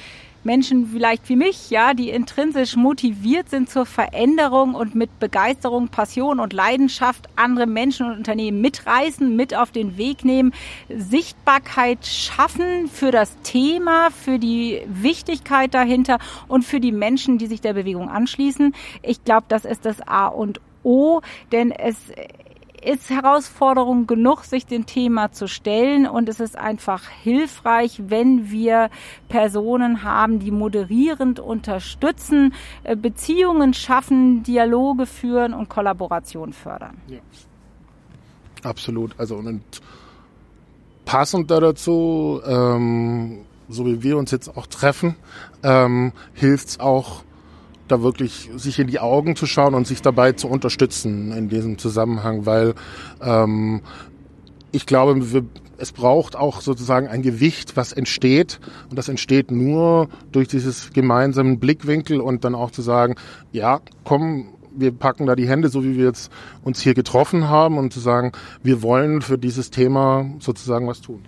Menschen 0.44 0.88
vielleicht 0.92 1.28
wie 1.28 1.36
mich, 1.36 1.70
ja, 1.70 1.94
die 1.94 2.10
intrinsisch 2.10 2.76
motiviert 2.76 3.50
sind 3.50 3.68
zur 3.68 3.86
Veränderung 3.86 4.74
und 4.74 4.94
mit 4.94 5.18
Begeisterung, 5.18 5.88
Passion 5.88 6.40
und 6.40 6.52
Leidenschaft 6.52 7.28
andere 7.36 7.66
Menschen 7.66 8.06
und 8.06 8.18
Unternehmen 8.18 8.60
mitreißen, 8.60 9.34
mit 9.34 9.54
auf 9.54 9.70
den 9.70 9.96
Weg 9.96 10.24
nehmen, 10.24 10.52
Sichtbarkeit 10.88 12.06
schaffen 12.06 12.88
für 12.88 13.10
das 13.10 13.36
Thema, 13.42 14.10
für 14.10 14.38
die 14.38 14.82
Wichtigkeit 14.86 15.74
dahinter 15.74 16.18
und 16.46 16.64
für 16.64 16.80
die 16.80 16.92
Menschen, 16.92 17.38
die 17.38 17.46
sich 17.46 17.60
der 17.60 17.74
Bewegung 17.74 18.08
anschließen. 18.08 18.74
Ich 19.02 19.24
glaube, 19.24 19.46
das 19.48 19.64
ist 19.64 19.84
das 19.84 20.00
A 20.06 20.26
und 20.28 20.60
O, 20.82 21.20
denn 21.52 21.70
es 21.72 21.96
ist 22.82 23.10
Herausforderung 23.10 24.06
genug, 24.06 24.44
sich 24.44 24.66
dem 24.66 24.86
Thema 24.86 25.32
zu 25.32 25.48
stellen 25.48 26.06
und 26.06 26.28
es 26.28 26.40
ist 26.40 26.56
einfach 26.56 27.08
hilfreich, 27.08 28.02
wenn 28.08 28.50
wir 28.50 28.90
Personen 29.28 30.02
haben, 30.02 30.38
die 30.38 30.50
moderierend 30.50 31.40
unterstützen, 31.40 32.54
äh, 32.84 32.96
Beziehungen 32.96 33.74
schaffen, 33.74 34.42
Dialoge 34.42 35.06
führen 35.06 35.54
und 35.54 35.68
Kollaboration 35.68 36.52
fördern. 36.52 36.96
Ja. 37.08 37.18
Absolut. 38.62 39.14
Also 39.18 39.36
und 39.36 39.62
passend 41.04 41.50
dazu, 41.50 42.40
ähm, 42.44 43.44
so 43.68 43.86
wie 43.86 44.02
wir 44.02 44.16
uns 44.18 44.30
jetzt 44.30 44.56
auch 44.56 44.66
treffen, 44.66 45.16
ähm, 45.62 46.12
hilft 46.34 46.68
es 46.68 46.80
auch 46.80 47.22
da 47.88 48.02
wirklich 48.02 48.50
sich 48.56 48.78
in 48.78 48.86
die 48.86 49.00
Augen 49.00 49.36
zu 49.36 49.46
schauen 49.46 49.74
und 49.74 49.86
sich 49.86 50.02
dabei 50.02 50.32
zu 50.32 50.48
unterstützen 50.48 51.32
in 51.32 51.48
diesem 51.48 51.78
Zusammenhang, 51.78 52.46
weil 52.46 52.74
ähm, 53.20 53.82
ich 54.72 54.86
glaube, 54.86 55.32
wir, 55.32 55.44
es 55.78 55.92
braucht 55.92 56.36
auch 56.36 56.60
sozusagen 56.60 57.08
ein 57.08 57.22
Gewicht, 57.22 57.76
was 57.76 57.92
entsteht. 57.92 58.60
Und 58.90 58.96
das 58.96 59.08
entsteht 59.08 59.50
nur 59.50 60.08
durch 60.32 60.48
dieses 60.48 60.92
gemeinsamen 60.92 61.58
Blickwinkel 61.58 62.20
und 62.20 62.44
dann 62.44 62.54
auch 62.54 62.70
zu 62.70 62.82
sagen, 62.82 63.14
ja, 63.52 63.80
komm, 64.04 64.48
wir 64.76 64.92
packen 64.92 65.26
da 65.26 65.34
die 65.34 65.48
Hände, 65.48 65.68
so 65.68 65.84
wie 65.84 65.96
wir 65.96 66.06
jetzt 66.06 66.30
uns 66.62 66.80
hier 66.80 66.94
getroffen 66.94 67.48
haben 67.48 67.78
und 67.78 67.92
zu 67.92 68.00
sagen, 68.00 68.32
wir 68.62 68.82
wollen 68.82 69.22
für 69.22 69.38
dieses 69.38 69.70
Thema 69.70 70.30
sozusagen 70.40 70.86
was 70.86 71.00
tun. 71.00 71.22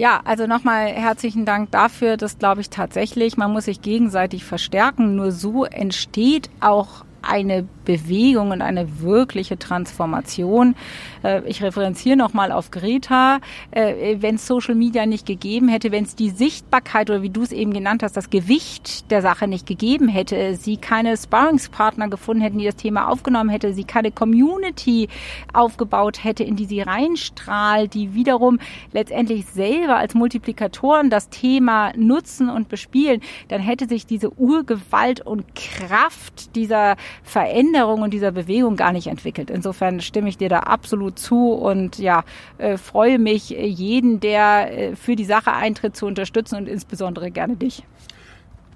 Ja, 0.00 0.22
also 0.24 0.46
nochmal 0.46 0.86
herzlichen 0.86 1.44
Dank 1.44 1.72
dafür. 1.72 2.16
Das 2.16 2.38
glaube 2.38 2.62
ich 2.62 2.70
tatsächlich. 2.70 3.36
Man 3.36 3.52
muss 3.52 3.66
sich 3.66 3.82
gegenseitig 3.82 4.46
verstärken. 4.46 5.14
Nur 5.14 5.30
so 5.30 5.66
entsteht 5.66 6.48
auch 6.60 7.04
eine 7.20 7.68
Bewegung 7.90 8.52
und 8.52 8.62
eine 8.62 9.00
wirkliche 9.00 9.58
Transformation. 9.58 10.76
Äh, 11.24 11.42
ich 11.46 11.60
referenziere 11.60 12.16
nochmal 12.16 12.52
auf 12.52 12.70
Greta. 12.70 13.40
Äh, 13.72 14.18
wenn 14.20 14.36
es 14.36 14.46
Social 14.46 14.76
Media 14.76 15.06
nicht 15.06 15.26
gegeben 15.26 15.68
hätte, 15.68 15.90
wenn 15.90 16.04
es 16.04 16.14
die 16.14 16.30
Sichtbarkeit 16.30 17.10
oder 17.10 17.22
wie 17.22 17.30
du 17.30 17.42
es 17.42 17.50
eben 17.50 17.72
genannt 17.72 18.04
hast, 18.04 18.16
das 18.16 18.30
Gewicht 18.30 19.10
der 19.10 19.22
Sache 19.22 19.48
nicht 19.48 19.66
gegeben 19.66 20.06
hätte, 20.06 20.54
sie 20.54 20.76
keine 20.76 21.16
Sparringspartner 21.16 22.08
gefunden 22.08 22.42
hätten, 22.42 22.58
die 22.58 22.64
das 22.64 22.76
Thema 22.76 23.08
aufgenommen 23.08 23.50
hätte, 23.50 23.74
sie 23.74 23.84
keine 23.84 24.12
Community 24.12 25.08
aufgebaut 25.52 26.22
hätte, 26.22 26.44
in 26.44 26.54
die 26.54 26.66
sie 26.66 26.82
reinstrahlt, 26.82 27.94
die 27.94 28.14
wiederum 28.14 28.60
letztendlich 28.92 29.46
selber 29.46 29.96
als 29.96 30.14
Multiplikatoren 30.14 31.10
das 31.10 31.28
Thema 31.28 31.92
nutzen 31.96 32.50
und 32.50 32.68
bespielen, 32.68 33.20
dann 33.48 33.60
hätte 33.60 33.88
sich 33.88 34.06
diese 34.06 34.30
Urgewalt 34.38 35.20
und 35.20 35.56
Kraft 35.56 36.54
dieser 36.54 36.96
Veränderung 37.24 37.79
und 37.86 38.12
dieser 38.12 38.32
Bewegung 38.32 38.76
gar 38.76 38.92
nicht 38.92 39.06
entwickelt. 39.06 39.50
Insofern 39.50 40.00
stimme 40.00 40.28
ich 40.28 40.38
dir 40.38 40.48
da 40.48 40.60
absolut 40.60 41.18
zu 41.18 41.52
und 41.52 41.98
ja, 41.98 42.24
äh, 42.58 42.76
freue 42.76 43.18
mich, 43.18 43.50
jeden, 43.50 44.20
der 44.20 44.90
äh, 44.92 44.96
für 44.96 45.16
die 45.16 45.24
Sache 45.24 45.52
eintritt, 45.52 45.96
zu 45.96 46.06
unterstützen 46.06 46.56
und 46.56 46.68
insbesondere 46.68 47.30
gerne 47.30 47.56
dich. 47.56 47.84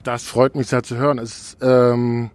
Das 0.02 0.24
freut 0.24 0.54
mich 0.54 0.66
sehr 0.66 0.82
zu 0.82 0.96
hören. 0.96 1.18
Es, 1.18 1.56
ähm, 1.62 2.30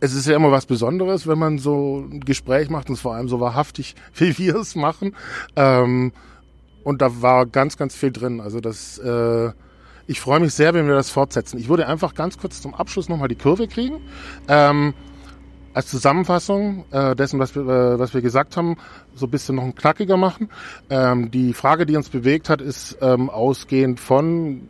es 0.00 0.14
ist 0.14 0.26
ja 0.26 0.34
immer 0.34 0.50
was 0.50 0.66
Besonderes, 0.66 1.26
wenn 1.26 1.38
man 1.38 1.58
so 1.58 2.06
ein 2.10 2.20
Gespräch 2.20 2.70
macht 2.70 2.88
und 2.88 2.94
es 2.94 3.00
vor 3.00 3.14
allem 3.14 3.28
so 3.28 3.40
wahrhaftig, 3.40 3.94
wie 4.14 4.36
wir 4.38 4.56
es 4.56 4.74
machen. 4.74 5.14
Ähm, 5.56 6.12
und 6.84 7.00
da 7.00 7.22
war 7.22 7.46
ganz, 7.46 7.76
ganz 7.76 7.94
viel 7.94 8.10
drin. 8.10 8.40
Also 8.40 8.60
das 8.60 8.98
äh, 8.98 9.52
ich 10.06 10.20
freue 10.20 10.40
mich 10.40 10.54
sehr, 10.54 10.74
wenn 10.74 10.86
wir 10.86 10.94
das 10.94 11.10
fortsetzen. 11.10 11.58
Ich 11.58 11.68
würde 11.68 11.86
einfach 11.86 12.14
ganz 12.14 12.38
kurz 12.38 12.60
zum 12.60 12.74
Abschluss 12.74 13.08
nochmal 13.08 13.28
die 13.28 13.36
Kurve 13.36 13.68
kriegen. 13.68 14.00
Ähm, 14.48 14.94
als 15.74 15.88
Zusammenfassung 15.88 16.84
äh, 16.90 17.14
dessen, 17.16 17.38
was 17.38 17.54
wir, 17.54 17.62
äh, 17.62 17.98
was 17.98 18.14
wir 18.14 18.20
gesagt 18.20 18.56
haben, 18.56 18.76
so 19.14 19.26
ein 19.26 19.30
bisschen 19.30 19.56
noch 19.56 19.64
ein 19.64 19.74
knackiger 19.74 20.16
machen. 20.16 20.48
Ähm, 20.90 21.30
die 21.30 21.52
Frage, 21.54 21.86
die 21.86 21.96
uns 21.96 22.08
bewegt 22.08 22.48
hat, 22.48 22.60
ist 22.60 22.98
ähm, 23.00 23.30
ausgehend 23.30 24.00
von, 24.00 24.68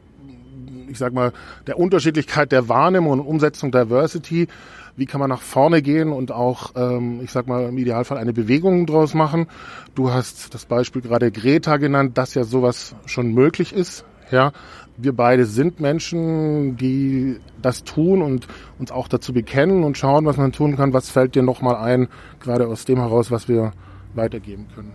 ich 0.89 0.99
sag 0.99 1.13
mal, 1.13 1.33
der 1.67 1.79
Unterschiedlichkeit 1.79 2.53
der 2.53 2.69
Wahrnehmung 2.69 3.13
und 3.13 3.21
Umsetzung 3.21 3.73
Diversity. 3.73 4.49
Wie 4.95 5.07
kann 5.07 5.21
man 5.21 5.31
nach 5.31 5.41
vorne 5.41 5.81
gehen 5.81 6.13
und 6.13 6.33
auch, 6.33 6.73
ähm, 6.77 7.21
ich 7.25 7.33
sag 7.33 7.47
mal, 7.47 7.65
im 7.65 7.79
Idealfall 7.79 8.19
eine 8.19 8.35
Bewegung 8.35 8.87
draus 8.87 9.15
machen? 9.15 9.47
Du 9.95 10.11
hast 10.11 10.53
das 10.55 10.67
Beispiel 10.67 11.01
gerade 11.01 11.33
Greta 11.33 11.79
genannt, 11.79 12.19
dass 12.19 12.35
ja 12.35 12.45
sowas 12.45 12.95
schon 13.07 13.33
möglich 13.33 13.73
ist. 13.73 14.05
Ja, 14.31 14.53
wir 14.97 15.15
beide 15.15 15.47
sind 15.47 15.81
Menschen, 15.81 16.77
die 16.77 17.39
das 17.61 17.85
tun 17.85 18.23
und 18.23 18.47
uns 18.79 18.91
auch 18.91 19.09
dazu 19.09 19.33
bekennen 19.33 19.85
und 19.85 19.97
schauen, 19.97 20.25
was 20.27 20.37
man 20.37 20.53
tun 20.53 20.77
kann. 20.77 20.93
Was 20.93 21.11
fällt 21.11 21.35
dir 21.35 21.43
nochmal 21.43 21.77
ein, 21.77 22.09
gerade 22.41 22.67
aus 22.67 22.85
dem 22.85 22.99
heraus, 22.99 23.31
was 23.31 23.49
wir 23.49 23.73
weitergeben 24.15 24.67
können? 24.75 24.93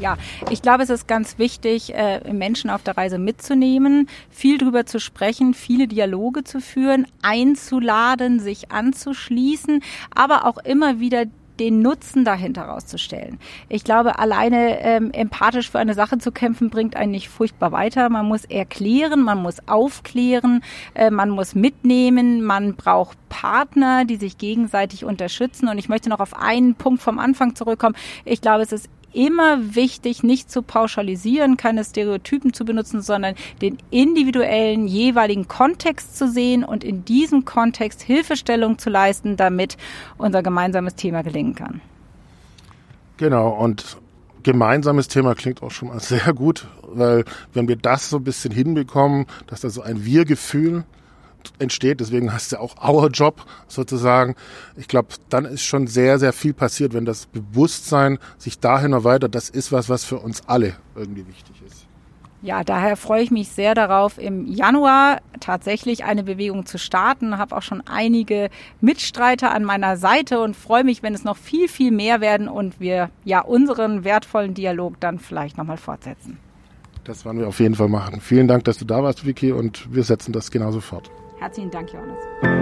Ja, 0.00 0.16
ich 0.50 0.62
glaube, 0.62 0.82
es 0.82 0.90
ist 0.90 1.06
ganz 1.06 1.38
wichtig, 1.38 1.94
äh, 1.94 2.32
Menschen 2.32 2.70
auf 2.70 2.82
der 2.82 2.96
Reise 2.96 3.18
mitzunehmen, 3.18 4.08
viel 4.30 4.56
drüber 4.56 4.86
zu 4.86 4.98
sprechen, 4.98 5.52
viele 5.52 5.86
Dialoge 5.86 6.44
zu 6.44 6.60
führen, 6.60 7.06
einzuladen, 7.22 8.40
sich 8.40 8.72
anzuschließen, 8.72 9.82
aber 10.14 10.46
auch 10.46 10.56
immer 10.58 10.98
wieder 10.98 11.26
den 11.58 11.82
Nutzen 11.82 12.24
dahinter 12.24 12.62
rauszustellen. 12.62 13.38
Ich 13.68 13.84
glaube, 13.84 14.18
alleine 14.18 14.80
ähm, 14.80 15.10
empathisch 15.12 15.70
für 15.70 15.78
eine 15.78 15.94
Sache 15.94 16.18
zu 16.18 16.32
kämpfen, 16.32 16.70
bringt 16.70 16.96
einen 16.96 17.12
nicht 17.12 17.28
furchtbar 17.28 17.72
weiter. 17.72 18.08
Man 18.08 18.26
muss 18.26 18.44
erklären, 18.44 19.22
man 19.22 19.42
muss 19.42 19.66
aufklären, 19.68 20.62
äh, 20.94 21.10
man 21.10 21.30
muss 21.30 21.54
mitnehmen, 21.54 22.42
man 22.42 22.74
braucht 22.74 23.16
Partner, 23.28 24.04
die 24.04 24.16
sich 24.16 24.38
gegenseitig 24.38 25.04
unterstützen. 25.04 25.68
Und 25.68 25.78
ich 25.78 25.88
möchte 25.88 26.08
noch 26.08 26.20
auf 26.20 26.36
einen 26.36 26.74
Punkt 26.74 27.02
vom 27.02 27.18
Anfang 27.18 27.54
zurückkommen. 27.54 27.96
Ich 28.24 28.40
glaube, 28.40 28.62
es 28.62 28.72
ist 28.72 28.88
immer 29.16 29.74
wichtig, 29.74 30.22
nicht 30.22 30.50
zu 30.50 30.62
pauschalisieren, 30.62 31.56
keine 31.56 31.84
Stereotypen 31.84 32.52
zu 32.52 32.64
benutzen, 32.64 33.00
sondern 33.00 33.34
den 33.62 33.78
individuellen 33.90 34.86
jeweiligen 34.86 35.48
Kontext 35.48 36.16
zu 36.18 36.30
sehen 36.30 36.62
und 36.62 36.84
in 36.84 37.04
diesem 37.04 37.44
Kontext 37.46 38.02
Hilfestellung 38.02 38.78
zu 38.78 38.90
leisten, 38.90 39.36
damit 39.36 39.78
unser 40.18 40.42
gemeinsames 40.42 40.94
Thema 40.94 41.22
gelingen 41.22 41.54
kann. 41.54 41.80
Genau, 43.16 43.48
und 43.48 43.96
gemeinsames 44.42 45.08
Thema 45.08 45.34
klingt 45.34 45.62
auch 45.62 45.70
schon 45.70 45.88
mal 45.88 46.00
sehr 46.00 46.34
gut, 46.34 46.68
weil 46.82 47.24
wenn 47.54 47.68
wir 47.68 47.76
das 47.76 48.10
so 48.10 48.18
ein 48.18 48.24
bisschen 48.24 48.52
hinbekommen, 48.52 49.26
dass 49.46 49.62
da 49.62 49.70
so 49.70 49.80
ein 49.80 50.04
Wir-Gefühl 50.04 50.84
entsteht. 51.58 52.00
Deswegen 52.00 52.32
heißt 52.32 52.46
es 52.46 52.50
ja 52.52 52.60
auch 52.60 52.76
Our 52.86 53.08
Job 53.10 53.44
sozusagen. 53.68 54.34
Ich 54.76 54.88
glaube, 54.88 55.08
dann 55.28 55.44
ist 55.44 55.64
schon 55.64 55.86
sehr, 55.86 56.18
sehr 56.18 56.32
viel 56.32 56.54
passiert, 56.54 56.94
wenn 56.94 57.04
das 57.04 57.26
Bewusstsein 57.26 58.18
sich 58.38 58.58
dahin 58.58 58.92
erweitert. 58.92 59.34
Das 59.34 59.50
ist 59.50 59.72
was, 59.72 59.88
was 59.88 60.04
für 60.04 60.18
uns 60.18 60.42
alle 60.46 60.76
irgendwie 60.94 61.26
wichtig 61.26 61.62
ist. 61.66 61.86
Ja, 62.42 62.62
daher 62.62 62.96
freue 62.96 63.22
ich 63.22 63.30
mich 63.30 63.48
sehr 63.48 63.74
darauf, 63.74 64.18
im 64.18 64.46
Januar 64.46 65.20
tatsächlich 65.40 66.04
eine 66.04 66.22
Bewegung 66.22 66.66
zu 66.66 66.78
starten. 66.78 67.38
Habe 67.38 67.56
auch 67.56 67.62
schon 67.62 67.82
einige 67.86 68.50
Mitstreiter 68.80 69.52
an 69.52 69.64
meiner 69.64 69.96
Seite 69.96 70.40
und 70.40 70.54
freue 70.54 70.84
mich, 70.84 71.02
wenn 71.02 71.14
es 71.14 71.24
noch 71.24 71.36
viel, 71.36 71.66
viel 71.66 71.90
mehr 71.90 72.20
werden 72.20 72.48
und 72.48 72.78
wir 72.78 73.10
ja 73.24 73.40
unseren 73.40 74.04
wertvollen 74.04 74.54
Dialog 74.54 75.00
dann 75.00 75.18
vielleicht 75.18 75.56
nochmal 75.56 75.78
fortsetzen. 75.78 76.38
Das 77.04 77.24
werden 77.24 77.40
wir 77.40 77.48
auf 77.48 77.58
jeden 77.58 77.74
Fall 77.74 77.88
machen. 77.88 78.20
Vielen 78.20 78.48
Dank, 78.48 78.64
dass 78.64 78.78
du 78.78 78.84
da 78.84 79.02
warst, 79.02 79.24
Vicky, 79.24 79.52
und 79.52 79.92
wir 79.92 80.02
setzen 80.02 80.32
das 80.32 80.50
genauso 80.50 80.80
fort. 80.80 81.10
Herzlichen 81.38 81.70
Dank, 81.70 81.92
Johannes. 81.92 82.55